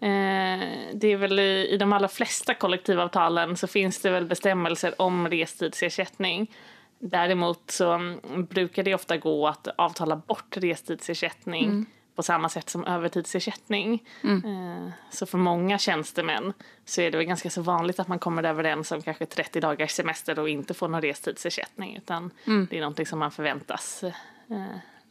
eh, 0.00 0.68
det 0.94 1.12
är 1.12 1.16
väl 1.16 1.38
i, 1.38 1.68
i 1.70 1.76
de 1.76 1.92
allra 1.92 2.08
flesta 2.08 2.54
kollektivavtalen 2.54 3.56
så 3.56 3.66
finns 3.66 4.00
det 4.00 4.10
väl 4.10 4.26
bestämmelser 4.26 5.02
om 5.02 5.28
restidsersättning. 5.28 6.50
Däremot 6.98 7.70
så 7.70 7.92
mm, 7.92 8.44
brukar 8.44 8.82
det 8.82 8.94
ofta 8.94 9.16
gå 9.16 9.48
att 9.48 9.68
avtala 9.76 10.16
bort 10.16 10.56
restidsersättning 10.56 11.64
mm 11.64 11.86
på 12.18 12.22
samma 12.22 12.48
sätt 12.48 12.70
som 12.70 12.84
övertidsersättning. 12.84 14.04
Mm. 14.24 14.44
Eh, 14.44 14.92
så 15.10 15.26
för 15.26 15.38
många 15.38 15.78
tjänstemän 15.78 16.52
så 16.84 17.00
är 17.00 17.10
det 17.10 17.16
väl 17.16 17.26
ganska 17.26 17.50
så 17.50 17.62
vanligt 17.62 18.00
att 18.00 18.08
man 18.08 18.18
kommer 18.18 18.42
överens 18.42 18.92
om 18.92 19.02
kanske 19.02 19.26
30 19.26 19.60
dagars 19.60 19.90
semester 19.90 20.38
och 20.38 20.48
inte 20.48 20.74
får 20.74 20.88
någon 20.88 21.02
restidsersättning 21.02 21.96
utan 21.96 22.30
mm. 22.46 22.66
det 22.70 22.76
är 22.76 22.80
någonting 22.80 23.06
som 23.06 23.18
man 23.18 23.30
förväntas 23.30 24.04
eh, 24.04 24.12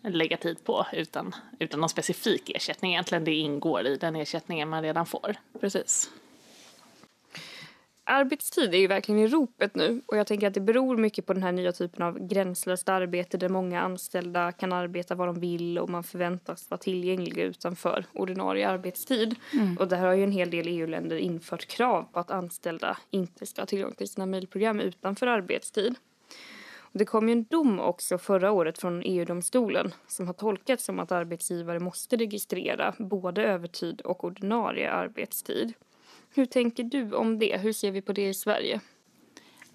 lägga 0.01 0.37
tid 0.37 0.63
på 0.63 0.85
utan, 0.93 1.35
utan 1.59 1.79
någon 1.79 1.89
specifik 1.89 2.49
ersättning. 2.49 2.91
Egentligen 2.91 3.23
det 3.23 3.33
ingår 3.33 3.87
i 3.87 3.97
den 3.97 4.15
ersättningen 4.15 4.69
man 4.69 4.83
redan 4.83 5.05
får. 5.05 5.35
Precis 5.59 6.09
arbetstid 8.07 8.73
är 8.73 8.77
ju 8.77 8.87
verkligen 8.87 9.21
i 9.21 9.27
ropet 9.27 9.75
nu 9.75 10.01
och 10.05 10.17
jag 10.17 10.27
tänker 10.27 10.47
att 10.47 10.53
det 10.53 10.59
beror 10.59 10.97
mycket 10.97 11.25
på 11.25 11.33
den 11.33 11.43
här 11.43 11.51
nya 11.51 11.71
typen 11.71 12.03
av 12.03 12.27
gränslöst 12.27 12.89
arbete 12.89 13.37
där 13.37 13.49
många 13.49 13.81
anställda 13.81 14.51
kan 14.51 14.73
arbeta 14.73 15.15
vad 15.15 15.27
de 15.27 15.39
vill 15.39 15.79
och 15.79 15.89
man 15.89 16.03
förväntas 16.03 16.69
vara 16.69 16.77
tillgängliga 16.77 17.45
utanför 17.45 18.05
ordinarie 18.13 18.69
arbetstid. 18.69 19.35
Mm. 19.53 19.77
Och 19.77 19.87
där 19.87 19.97
har 19.97 20.13
ju 20.13 20.23
en 20.23 20.31
hel 20.31 20.49
del 20.49 20.67
EU-länder 20.67 21.17
infört 21.17 21.65
krav 21.65 22.03
på 22.13 22.19
att 22.19 22.31
anställda 22.31 22.97
inte 23.11 23.45
ska 23.45 23.61
ha 23.61 23.65
tillgång 23.65 23.93
till 23.93 24.09
sina 24.09 24.25
mejlprogram 24.25 24.79
utanför 24.79 25.27
arbetstid. 25.27 25.95
Det 26.91 27.05
kom 27.05 27.29
ju 27.29 27.31
en 27.31 27.43
dom 27.43 27.79
också 27.79 28.17
förra 28.17 28.51
året 28.51 28.77
från 28.77 29.01
EU-domstolen 29.05 29.93
som 30.07 30.27
har 30.27 30.33
tolkats 30.33 30.85
som 30.85 30.99
att 30.99 31.11
arbetsgivare 31.11 31.79
måste 31.79 32.15
registrera 32.15 32.93
både 32.97 33.43
övertid 33.43 34.01
och 34.01 34.23
ordinarie 34.23 34.91
arbetstid. 34.91 35.73
Hur 36.29 36.45
tänker 36.45 36.83
du 36.83 37.13
om 37.13 37.39
det? 37.39 37.57
Hur 37.57 37.73
ser 37.73 37.91
vi 37.91 38.01
på 38.01 38.13
det 38.13 38.27
i 38.27 38.33
Sverige? 38.33 38.79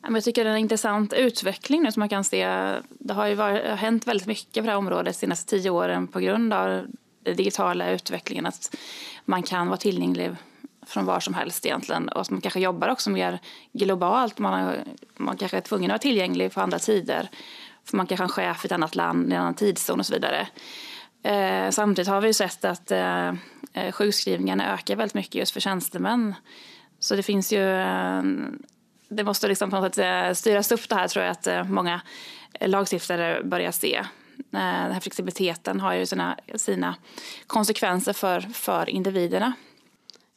Jag 0.02 0.24
tycker 0.24 0.44
det 0.44 0.50
är 0.50 0.54
en 0.54 0.60
intressant 0.60 1.12
utveckling 1.12 1.82
nu 1.82 1.92
som 1.92 2.00
man 2.00 2.08
kan 2.08 2.24
se. 2.24 2.46
Det 2.88 3.14
har 3.14 3.26
ju 3.26 3.34
varit, 3.34 3.68
har 3.68 3.76
hänt 3.76 4.06
väldigt 4.06 4.26
mycket 4.26 4.54
på 4.54 4.60
det 4.60 4.70
här 4.70 4.76
området 4.76 5.14
de 5.14 5.18
senaste 5.18 5.50
tio 5.50 5.70
åren 5.70 6.08
på 6.08 6.20
grund 6.20 6.52
av 6.52 6.86
den 7.22 7.36
digitala 7.36 7.90
utvecklingen. 7.90 8.46
Att 8.46 8.76
man 9.24 9.42
kan 9.42 9.66
vara 9.66 9.76
tillgänglig 9.76 10.30
från 10.86 11.04
var 11.04 11.20
som 11.20 11.34
helst 11.34 11.66
egentligen 11.66 12.08
och 12.08 12.20
att 12.20 12.30
man 12.30 12.40
kanske 12.40 12.60
jobbar 12.60 12.88
också 12.88 13.10
mer 13.10 13.38
globalt. 13.72 14.38
Man, 14.38 14.64
har, 14.64 14.84
man 15.16 15.36
kanske 15.36 15.56
är 15.56 15.60
tvungen 15.60 15.90
att 15.90 15.94
vara 15.94 15.98
tillgänglig 15.98 16.52
på 16.52 16.60
andra 16.60 16.78
tider. 16.78 17.30
För 17.84 17.96
man 17.96 18.06
kanske 18.06 18.22
är 18.22 18.24
en 18.24 18.54
chef 18.54 18.64
i 18.64 18.66
ett 18.66 18.72
annat 18.72 18.94
land, 18.94 19.32
i 19.32 19.34
en 19.34 19.40
annan 19.40 19.54
tidszon 19.54 20.00
och 20.00 20.06
så 20.06 20.12
vidare. 20.12 20.48
Eh, 21.22 21.70
samtidigt 21.70 22.08
har 22.08 22.20
vi 22.20 22.26
ju 22.26 22.32
sett 22.32 22.64
att 22.64 22.90
eh, 22.90 23.28
eh, 23.72 23.92
sjukskrivningarna 23.92 24.74
ökar 24.74 24.96
väldigt 24.96 25.14
mycket 25.14 25.34
just 25.34 25.52
för 25.52 25.60
tjänstemän. 25.60 26.34
Så 26.98 27.16
det 27.16 27.22
finns 27.22 27.52
ju... 27.52 27.80
Eh, 27.80 28.22
det 29.08 29.24
måste 29.24 29.48
liksom 29.48 29.70
på 29.70 29.80
något 29.80 29.94
sätt 29.94 30.28
eh, 30.28 30.34
styras 30.34 30.72
upp 30.72 30.88
det 30.88 30.94
här 30.94 31.08
tror 31.08 31.24
jag 31.24 31.32
att 31.32 31.46
eh, 31.46 31.64
många 31.64 32.00
lagstiftare 32.60 33.42
börjar 33.44 33.70
se. 33.70 33.96
Eh, 33.96 34.04
den 34.50 34.92
här 34.92 35.00
flexibiliteten 35.00 35.80
har 35.80 35.92
ju 35.92 36.06
sina, 36.06 36.38
sina 36.54 36.94
konsekvenser 37.46 38.12
för, 38.12 38.40
för 38.40 38.90
individerna. 38.90 39.52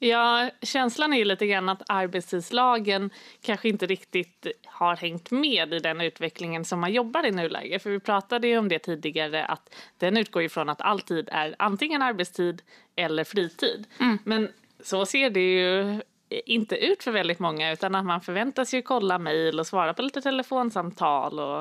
Ja, 0.06 0.50
känslan 0.62 1.13
är 1.13 1.18
ju 1.18 1.26
lite 1.26 1.48
grann 1.48 1.70
att 1.70 1.82
arbetstidslagen 1.88 3.10
kanske 3.41 3.70
inte 3.70 3.86
riktigt 3.86 4.48
har 4.65 4.96
hängt 4.96 5.32
med 5.32 5.74
i 5.74 5.80
den 5.80 6.02
utvecklingen 6.02 6.65
som 6.65 6.80
man 6.80 6.94
jobbar 6.94 7.26
i 7.26 7.32
nuläget. 7.32 7.84
För 7.84 7.89
vi 7.89 8.00
pratade 8.00 8.48
ju 8.48 8.58
om 8.58 8.70
det 8.70 8.80
tidigare 8.80 9.46
att 9.46 9.76
den 9.98 10.18
utgår 10.18 10.44
ifrån 10.44 10.70
att 10.70 10.82
all 10.82 11.02
tid 11.02 11.30
är 11.32 11.56
antingen 11.60 12.02
arbetstid 12.02 12.62
eller 12.96 13.24
fritid. 13.24 13.88
Mm. 14.00 14.18
Men 14.24 14.50
så 14.84 15.06
ser 15.06 15.30
det 15.30 15.54
ju 15.54 16.02
inte 16.30 16.76
ut 16.76 17.04
för 17.04 17.12
väldigt 17.12 17.40
många 17.40 17.72
utan 17.72 17.96
att 17.96 18.06
man 18.06 18.22
förväntas 18.22 18.74
ju 18.74 18.82
kolla 18.82 19.18
mejl 19.18 19.60
och 19.60 19.68
svara 19.68 19.94
på 19.94 20.02
lite 20.02 20.22
telefonsamtal 20.22 21.40
och 21.40 21.60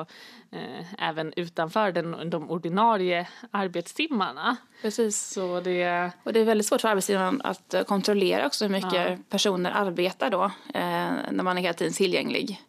eh, 0.51 1.09
även 1.09 1.33
utanför 1.35 1.91
den, 1.91 2.29
de 2.29 2.49
ordinarie 2.49 3.27
arbetstimmarna. 3.51 4.57
Precis. 4.81 5.21
Så 5.21 5.59
det... 5.59 6.11
Och 6.23 6.33
det 6.33 6.39
är 6.39 6.45
väldigt 6.45 6.67
svårt 6.67 6.81
för 6.81 6.89
arbetsgivaren 6.89 7.41
att 7.43 7.73
eh, 7.73 7.83
kontrollera 7.83 8.45
också 8.45 8.65
hur 8.65 8.71
mycket 8.71 9.09
ja. 9.09 9.17
personer 9.29 9.71
arbetar 9.71 10.29
då 10.29 10.43
eh, 10.73 11.11
när 11.31 11.43
man 11.43 11.57
är 11.57 11.61
hela 11.61 11.73
tiden 11.73 11.93
tillgänglig. 11.93 12.61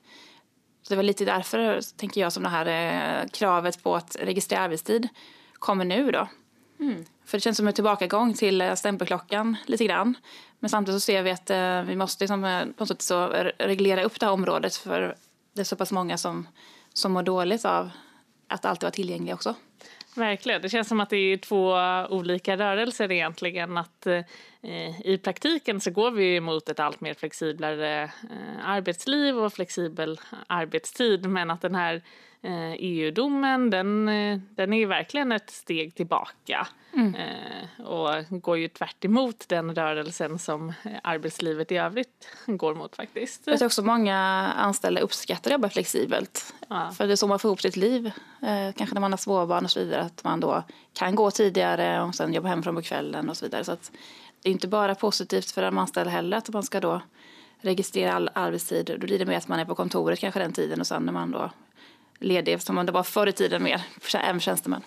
Så 0.83 0.95
det 0.95 0.97
var 0.97 1.03
lite 1.03 1.25
därför, 1.25 1.81
tänker 1.97 2.21
jag, 2.21 2.33
som 2.33 2.43
det 2.43 2.49
här 2.49 2.67
eh, 3.23 3.29
kravet 3.29 3.83
på 3.83 3.97
att 3.97 4.17
registrera 4.21 4.61
arbetstid 4.61 5.09
kommer 5.53 5.85
nu 5.85 6.11
då. 6.11 6.29
Mm. 6.81 7.05
För 7.25 7.39
det 7.39 7.41
känns 7.41 7.57
som 7.57 7.69
en 7.69 7.75
tillbakagång 7.75 8.35
till 8.35 8.61
eh, 8.61 8.75
stämpelklockan 8.75 9.57
lite 9.67 9.85
grann. 9.85 10.15
Men 10.59 10.71
samtidigt 10.71 11.03
så 11.03 11.05
ser 11.05 11.23
vi 11.23 11.31
att 11.31 11.51
eh, 11.51 11.83
vi 11.83 11.97
måste 11.97 12.25
liksom, 12.25 12.45
eh, 12.45 12.65
på 12.65 12.75
något 12.79 12.89
sätt 12.89 13.03
så 13.03 13.27
reglera 13.59 14.03
upp 14.03 14.21
det 14.21 14.27
här 14.27 14.33
området 14.33 14.77
för 14.77 15.17
det 15.53 15.61
är 15.61 15.65
så 15.65 15.77
pass 15.77 15.93
många 15.93 16.19
som, 16.19 16.49
som 16.93 17.13
mår 17.13 17.23
dåligt 17.23 17.65
av 17.65 17.91
att 18.49 18.65
alltid 18.65 18.83
vara 18.83 18.91
tillgängliga 18.91 19.35
också. 19.35 19.55
Verkligen. 20.17 20.63
Det 20.63 20.69
känns 20.69 20.89
som 20.89 21.01
att 21.01 21.11
det 21.11 21.17
är 21.17 21.37
två 21.37 21.75
olika 22.17 22.57
rörelser 22.57 23.13
egentligen. 23.13 23.79
Att, 23.79 24.07
eh, 24.07 25.01
I 25.05 25.21
praktiken 25.25 25.81
så 25.81 25.91
går 25.91 26.11
vi 26.11 26.41
mot 26.41 26.69
ett 26.69 26.81
allt 26.81 27.01
mer 27.01 27.15
flexiblare 27.15 28.03
eh, 28.03 28.69
arbetsliv 28.69 29.39
och 29.39 29.53
flexibel 29.53 30.21
arbetstid 30.47 31.29
men 31.29 31.51
att 31.51 31.61
den 31.61 31.75
här 31.75 32.03
EU-domen 32.43 33.73
eh, 33.73 33.79
e 33.79 33.83
den, 33.83 34.09
eh, 34.09 34.39
den 34.55 34.73
är 34.73 34.87
verkligen 34.87 35.33
ett 35.33 35.51
steg 35.51 35.95
tillbaka 35.95 36.67
mm. 36.95 37.15
Eh, 37.15 37.87
och 37.87 38.43
går 38.43 38.59
ju 38.59 38.69
tvärt 38.69 38.97
den 39.49 39.75
rörelsen 39.75 40.39
som 40.39 40.73
arbetslivet 41.03 41.73
i 41.73 41.77
övrigt 41.77 42.29
går 42.47 42.75
mot 42.75 42.97
faktiskt. 42.97 43.43
Jag 43.47 43.59
tror 43.59 43.67
också 43.67 43.83
många 43.83 44.17
anställda 44.57 45.01
uppskattar 45.01 45.51
att 45.51 45.53
jobba 45.53 45.69
flexibelt 45.69 46.55
ja. 46.69 46.91
för 46.97 47.07
det 47.07 47.13
är 47.13 47.17
så 47.17 47.27
man 47.27 47.39
får 47.39 47.49
ihop 47.49 47.61
sitt 47.61 47.77
liv. 47.77 48.11
Kanske 48.77 48.95
när 48.95 49.01
man 49.01 49.13
har 49.13 49.17
småbarn 49.17 49.65
och 49.65 49.71
så 49.71 49.81
vidare 49.81 50.03
att 50.03 50.25
man 50.25 50.41
då 50.41 50.63
kan 50.93 51.15
gå 51.15 51.31
tidigare 51.31 52.03
och 52.03 52.15
sen 52.15 52.35
jobba 52.35 52.49
hemifrån 52.49 52.75
på 52.75 52.83
kvällen 52.83 53.31
och 53.31 53.37
så 53.37 53.45
vidare. 53.45 53.65
Så 53.65 53.73
att 53.73 53.93
det 54.43 54.49
är 54.49 54.53
inte 54.53 54.69
bara 54.69 54.95
positivt 54.95 55.51
för 55.51 55.63
de 55.63 55.79
anställda 55.79 56.11
heller 56.11 56.37
att 56.37 56.49
man 56.49 56.63
ska 56.63 56.81
då 56.81 57.01
registrera 57.61 58.13
all 58.13 58.31
arbetstid. 58.33 58.87
Då 59.01 59.07
blir 59.07 59.19
det 59.19 59.27
mer 59.27 59.37
att 59.37 59.49
man 59.49 59.61
är 59.61 59.65
på 59.65 59.75
kontoret 59.75 60.19
kanske 60.19 60.41
den 60.41 60.53
tiden 60.53 60.81
och 60.81 60.87
sen 60.87 61.03
när 61.03 61.13
man 61.13 61.31
då 61.31 61.51
ledig 62.19 62.63
som 62.63 62.87
det 62.87 62.93
var 62.93 63.03
förr 63.03 63.27
i 63.27 63.33
tiden 63.33 63.63
mer, 63.63 63.83
även 64.15 64.41
tjänstemän. 64.41 64.83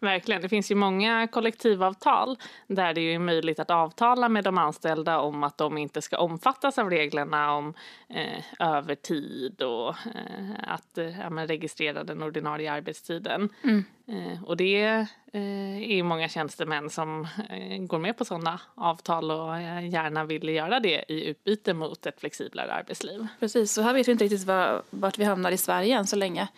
Verkligen. 0.00 0.42
Det 0.42 0.48
finns 0.48 0.70
ju 0.70 0.74
många 0.74 1.26
kollektivavtal 1.26 2.36
där 2.66 2.94
det 2.94 3.00
är 3.00 3.18
möjligt 3.18 3.58
att 3.58 3.70
avtala 3.70 4.28
med 4.28 4.44
de 4.44 4.58
anställda 4.58 5.18
om 5.18 5.44
att 5.44 5.58
de 5.58 5.78
inte 5.78 6.02
ska 6.02 6.18
omfattas 6.18 6.78
av 6.78 6.90
reglerna 6.90 7.52
om 7.52 7.74
eh, 8.08 8.68
övertid 8.68 9.62
och 9.62 9.88
eh, 9.88 10.74
att 10.74 10.98
eh, 10.98 11.20
ja, 11.20 11.28
registrera 11.30 12.04
den 12.04 12.22
ordinarie 12.22 12.72
arbetstiden. 12.72 13.48
Mm. 13.64 13.84
Eh, 14.08 14.44
och 14.44 14.56
det 14.56 14.84
eh, 15.32 15.76
är 15.76 15.94
ju 15.94 16.02
många 16.02 16.28
tjänstemän 16.28 16.90
som 16.90 17.28
eh, 17.48 17.78
går 17.78 17.98
med 17.98 18.18
på 18.18 18.24
sådana 18.24 18.60
avtal 18.74 19.30
och 19.30 19.60
gärna 19.82 20.24
vill 20.24 20.48
göra 20.48 20.80
det 20.80 21.04
i 21.08 21.28
utbyte 21.28 21.74
mot 21.74 22.06
ett 22.06 22.20
flexiblare 22.20 22.72
arbetsliv. 22.72 23.26
Precis, 23.40 23.72
så 23.72 23.82
här 23.82 23.94
vet 23.94 24.08
vi 24.08 24.12
inte 24.12 24.24
riktigt 24.24 24.46
var, 24.46 24.82
vart 24.90 25.18
vi 25.18 25.24
hamnar 25.24 25.50
i 25.50 25.56
Sverige 25.56 25.96
än 25.96 26.06
så 26.06 26.16
länge. 26.16 26.48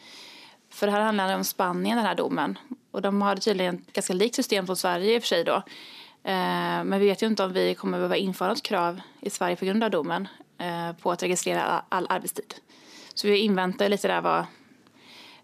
För 0.70 0.87
det 0.87 0.92
här 0.92 1.00
handlar 1.00 1.37
om 1.37 1.44
Spanien, 1.44 1.96
den 1.96 2.07
här 2.07 2.14
domen. 2.14 2.59
Och 2.96 3.02
de 3.02 3.22
har 3.22 3.37
tydligen 3.37 3.74
ett 3.74 3.92
ganska 3.92 4.12
likt 4.12 4.35
system 4.35 4.66
som 4.66 4.76
Sverige 4.76 5.14
i 5.14 5.18
och 5.18 5.22
för 5.22 5.26
sig 5.28 5.44
då. 5.44 5.54
Eh, 6.24 6.85
men 6.85 7.00
vi 7.00 7.06
vet 7.06 7.22
ju 7.22 7.26
inte 7.26 7.44
om 7.44 7.52
vi 7.52 7.74
kommer 7.74 7.98
behöva 7.98 8.16
införa 8.16 8.48
något 8.48 8.62
krav 8.62 9.00
i 9.20 9.30
Sverige 9.30 9.56
på 9.56 9.64
grund 9.64 9.85
av 9.85 9.90
domen 9.90 10.28
eh, 10.59 10.92
på 10.92 11.12
att 11.12 11.22
registrera 11.22 11.85
all 11.88 12.06
arbetstid. 12.09 12.54
Så 13.14 13.26
vi 13.26 13.38
inväntar 13.38 13.88
lite 13.88 14.09
där 14.09 14.20
vad, 14.20 14.44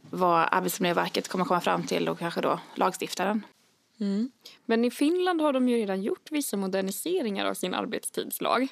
vad 0.00 0.48
Arbetsmiljöverket 0.50 1.28
kommer 1.28 1.44
komma 1.44 1.60
fram 1.60 1.82
till 1.82 2.08
och 2.08 2.18
kanske 2.18 2.40
då 2.40 2.60
lagstiftaren. 2.74 3.46
Mm. 4.00 4.30
Men 4.66 4.84
i 4.84 4.90
Finland 4.90 5.40
har 5.40 5.52
de 5.52 5.68
ju 5.68 5.76
redan 5.76 6.02
gjort 6.02 6.30
vissa 6.30 6.56
moderniseringar 6.56 7.46
av 7.46 7.54
sin 7.54 7.74
arbetstidslag. 7.74 8.68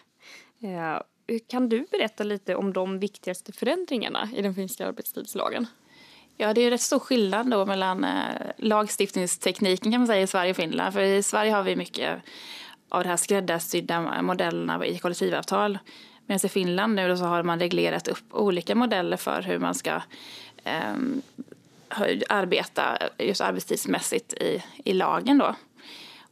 Eh, 0.62 0.98
kan 1.46 1.68
du 1.68 1.86
berätta 1.90 2.24
lite 2.24 2.54
om 2.54 2.72
de 2.72 2.98
viktigaste 2.98 3.52
förändringarna 3.52 4.28
i 4.36 4.42
den 4.42 4.54
finska 4.54 4.86
arbetstidslagen? 4.86 5.66
Ja, 6.40 6.54
det 6.54 6.60
är 6.60 6.70
rätt 6.70 6.80
stor 6.80 6.98
skillnad 6.98 7.50
då 7.50 7.66
mellan 7.66 8.04
eh, 8.04 8.10
lagstiftningstekniken 8.56 9.92
kan 9.92 10.00
man 10.00 10.06
säga 10.06 10.22
i 10.22 10.26
Sverige 10.26 10.50
och 10.50 10.56
Finland. 10.56 10.94
För 10.94 11.00
i 11.00 11.22
Sverige 11.22 11.52
har 11.52 11.62
vi 11.62 11.76
mycket 11.76 12.22
av 12.88 13.02
de 13.02 13.08
här 13.08 13.16
skräddarsydda 13.16 14.22
modellerna 14.22 14.86
i 14.86 14.98
kollektivavtal. 14.98 15.78
Medan 16.26 16.46
i 16.46 16.48
Finland 16.48 16.94
nu 16.94 17.16
så 17.16 17.24
har 17.24 17.42
man 17.42 17.60
reglerat 17.60 18.08
upp 18.08 18.24
olika 18.30 18.74
modeller 18.74 19.16
för 19.16 19.42
hur 19.42 19.58
man 19.58 19.74
ska 19.74 20.02
eh, 20.64 20.94
arbeta 22.28 22.98
just 23.18 23.40
arbetstidsmässigt 23.40 24.32
i, 24.32 24.62
i 24.84 24.92
lagen. 24.92 25.38
Då. 25.38 25.54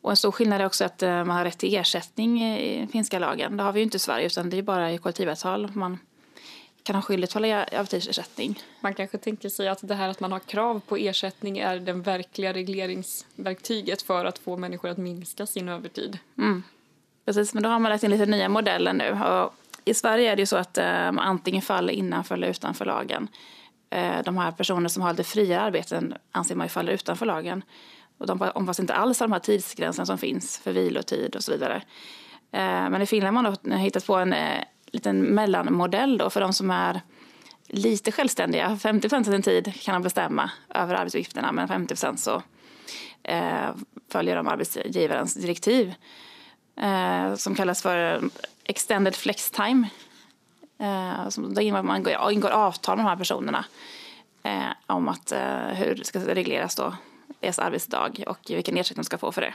Och 0.01 0.11
en 0.11 0.17
stor 0.17 0.33
skillnad 0.33 0.61
är 0.61 0.67
också 0.67 0.85
att 0.85 1.03
eh, 1.03 1.25
man 1.25 1.37
har 1.37 1.45
rätt 1.45 1.59
till 1.59 1.75
ersättning 1.75 2.43
i 2.43 2.89
finska 2.93 3.19
lagen. 3.19 3.57
Det 3.57 3.63
har 3.63 3.73
vi 3.73 3.81
ju 3.81 3.85
inte 3.85 3.97
i 3.97 4.01
Sverige 4.01 4.27
utan 4.27 4.51
det 4.51 4.59
är 4.59 4.63
bara 4.63 4.93
i 4.93 4.99
kollektivavtal 4.99 5.71
man 5.75 5.99
kan 6.89 6.95
ha 6.95 7.03
skyldighet 7.03 7.31
att 7.31 7.35
hålla 7.35 7.65
övertidsersättning. 7.65 8.63
Man 8.81 8.95
kanske 8.95 9.19
tänker 9.19 9.49
sig 9.49 9.69
att 9.69 9.89
det 9.89 9.95
här 9.95 10.09
att 10.09 10.21
man 10.21 10.33
har 10.33 10.39
krav 10.39 10.81
på 10.81 10.97
ersättning 10.97 11.59
är 11.59 11.79
den 11.79 12.03
verkliga 12.03 12.53
regleringsverktyget 12.53 14.03
för 14.03 14.25
att 14.25 14.39
få 14.39 14.57
människor 14.57 14.89
att 14.89 14.99
minska 14.99 15.47
sin 15.47 15.69
övertid. 15.69 16.19
Mm. 16.39 16.63
Precis, 17.25 17.55
men 17.55 17.63
då 17.63 17.69
har 17.69 17.79
man 17.79 17.91
lagt 17.91 18.05
in 18.05 18.11
lite 18.11 18.27
nya 18.27 18.49
modeller 18.49 18.93
nu. 18.93 19.11
Och 19.11 19.55
I 19.85 19.95
Sverige 19.95 20.33
är 20.33 20.37
det 20.37 20.43
ju 20.43 20.47
så 20.47 20.57
att 20.57 20.79
eh, 20.79 20.85
man 20.87 21.19
antingen 21.19 21.63
faller 21.63 21.93
innanför 21.93 22.35
eller 22.35 22.49
utanför 22.49 22.85
lagen. 22.85 23.29
Eh, 23.91 24.23
de 24.25 24.37
här 24.37 24.53
personerna 24.53 24.89
som 24.89 25.03
har 25.03 25.11
lite 25.11 25.25
friare 25.25 25.61
arbeten 25.61 26.15
anser 26.33 26.55
man 26.55 26.65
ju 26.65 26.69
faller 26.69 26.93
utanför 26.93 27.27
lagen. 27.27 27.63
Och 28.19 28.27
de 28.27 28.51
omfattas 28.55 28.81
inte 28.81 28.95
alls 28.95 29.23
av 29.23 29.29
de 29.29 29.33
här 29.33 29.41
tidsgränserna 29.41 30.07
som 30.07 30.19
finns 30.19 30.59
för 30.59 30.73
vilotid 30.73 31.37
och 31.37 31.45
så 31.45 31.53
vidare. 31.53 31.83
Eh, 32.53 32.91
men 32.91 33.03
i 33.03 33.07
Finland 33.07 33.37
har 33.37 33.57
man 33.63 33.79
hittat 33.79 34.07
på 34.07 34.17
en 34.17 34.33
eh, 34.33 34.65
liten 34.93 35.21
mellanmodell 35.21 36.19
då 36.19 36.31
för 36.31 36.41
de 36.41 36.53
som 36.53 36.71
är 36.71 37.01
lite 37.67 38.13
självständiga. 38.13 38.77
50 38.77 39.17
av 39.17 39.23
sin 39.23 39.43
tid 39.43 39.83
kan 39.83 39.95
de 39.95 40.03
bestämma 40.03 40.51
över 40.75 40.95
arbetsuppgifterna 40.95 41.53
men 41.53 41.69
50 41.69 41.97
så 42.17 42.43
eh, 43.23 43.71
följer 44.09 44.37
de 44.37 44.49
arbetsgivarens 44.49 45.35
direktiv 45.35 45.95
eh, 46.77 47.35
som 47.35 47.55
kallas 47.55 47.83
för 47.83 48.23
extended 48.65 49.17
flex 49.17 49.51
time 49.51 49.89
Eh, 50.79 51.29
som, 51.29 51.55
där 51.55 51.83
man 51.83 52.07
ingår 52.33 52.51
avtal 52.51 52.97
med 52.97 53.05
de 53.05 53.09
här 53.09 53.17
personerna 53.17 53.65
eh, 54.43 54.71
om 54.87 55.09
att, 55.09 55.33
eh, 55.33 55.69
hur 55.75 55.95
det 55.95 56.05
ska 56.05 56.19
regleras 56.19 56.75
då, 56.75 56.95
deras 57.41 57.59
arbetsdag 57.59 58.13
och 58.27 58.39
vilken 58.49 58.77
ersättning 58.77 59.03
de 59.03 59.05
ska 59.05 59.19
få 59.19 59.33
för 59.33 59.41
det. 59.41 59.55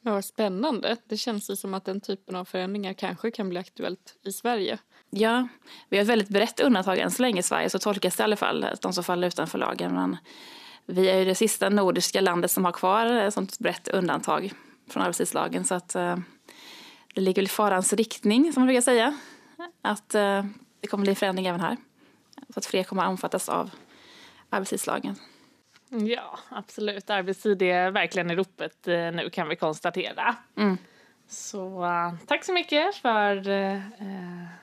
Ja, 0.00 0.12
vad 0.12 0.24
spännande. 0.24 0.96
Det 1.08 1.16
känns 1.16 1.50
ju 1.50 1.56
som 1.56 1.74
att 1.74 1.84
den 1.84 2.00
typen 2.00 2.36
av 2.36 2.44
förändringar 2.44 2.92
kanske 2.92 3.30
kan 3.30 3.48
bli 3.48 3.58
aktuellt 3.58 4.14
i 4.26 4.32
Sverige. 4.32 4.78
Ja, 5.10 5.48
vi 5.88 5.96
har 5.96 6.02
ett 6.02 6.08
väldigt 6.08 6.28
brett 6.28 6.60
undantag 6.60 6.98
än 6.98 7.10
så 7.10 7.22
länge 7.22 7.40
i 7.40 7.42
Sverige, 7.42 7.70
så 7.70 7.78
tolkas 7.78 8.16
det 8.16 8.20
i 8.20 8.24
alla 8.24 8.36
fall, 8.36 8.66
de 8.82 8.92
som 8.92 9.04
faller 9.04 9.28
utanför 9.28 9.58
lagen. 9.58 9.94
Men 9.94 10.16
vi 10.86 11.10
är 11.10 11.18
ju 11.18 11.24
det 11.24 11.34
sista 11.34 11.68
nordiska 11.68 12.20
landet 12.20 12.50
som 12.50 12.64
har 12.64 12.72
kvar 12.72 13.06
ett 13.06 13.34
sånt 13.34 13.58
brett 13.58 13.88
undantag 13.88 14.52
från 14.90 15.02
arbetstidslagen, 15.02 15.64
så 15.64 15.74
att 15.74 15.94
eh, 15.94 16.16
det 17.14 17.20
ligger 17.20 17.42
väl 17.42 17.44
i 17.44 17.48
farans 17.48 17.92
riktning, 17.92 18.52
som 18.52 18.60
man 18.60 18.66
brukar 18.66 18.80
säga 18.80 19.18
att 19.82 20.14
eh, 20.14 20.44
det 20.80 20.86
kommer 20.86 21.04
bli 21.04 21.14
förändring 21.14 21.46
även 21.46 21.60
här. 21.60 21.76
Så 22.48 22.58
att 22.58 22.66
fler 22.66 22.82
kommer 22.82 23.02
att 23.02 23.08
omfattas 23.08 23.48
av 23.48 23.70
arbetstidslagen. 24.50 25.16
Ja, 25.88 26.38
absolut. 26.48 27.10
Arbetstid 27.10 27.62
är 27.62 27.90
verkligen 27.90 28.30
i 28.30 28.34
ropet 28.34 28.88
eh, 28.88 29.12
nu 29.12 29.30
kan 29.30 29.48
vi 29.48 29.56
konstatera. 29.56 30.36
Mm. 30.56 30.78
Så 31.28 31.84
uh, 31.84 32.14
tack 32.26 32.44
så 32.44 32.52
mycket 32.52 32.94
för 32.94 33.48
uh, 33.48 33.80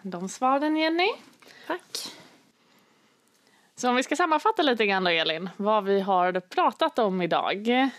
de 0.02 0.30
svaren 0.30 0.78
Jenny. 0.78 1.10
Tack. 1.68 2.12
Så 3.76 3.90
om 3.90 3.96
vi 3.96 4.04
ska 4.04 4.16
sammanfatta 4.16 4.62
lite 4.62 4.86
grann 4.86 5.04
då 5.04 5.10
Elin, 5.10 5.50
vad 5.58 5.84
vi 5.84 6.00
har 6.00 6.40
pratat 6.40 7.00
om 7.00 7.22
idag. 7.22 7.90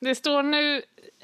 Det 0.00 0.14
står 0.14 0.42
nu 0.42 0.82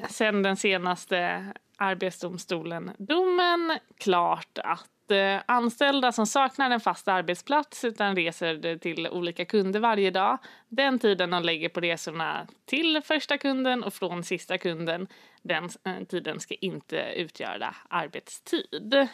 sen 0.09 0.43
den 0.43 0.57
senaste 0.57 1.47
Arbetsdomstolen-domen 1.77 3.79
klart 3.99 4.59
att 4.59 4.91
Eh, 5.11 5.41
anställda 5.47 6.13
som 6.13 6.27
saknar 6.27 6.71
en 6.71 6.81
fast 6.81 7.09
arbetsplats 7.09 7.85
utan 7.85 8.17
reser 8.17 8.79
till 8.79 9.09
olika 9.09 9.45
kunder 9.45 9.81
varje 9.81 10.11
dag. 10.11 10.39
Den 10.69 10.99
tiden 10.99 11.31
de 11.31 11.43
lägger 11.43 11.69
på 11.69 11.81
resorna 11.81 12.47
till 12.67 13.01
första 13.05 13.39
kunden 13.39 13.85
och 13.85 13.95
från 13.95 14.25
sista 14.25 14.59
kunden, 14.59 15.07
den 15.43 15.65
eh, 15.65 16.05
tiden 16.09 16.41
ska 16.41 16.55
inte 16.55 16.97
utgöra 17.17 17.75
arbetstid. 17.89 19.09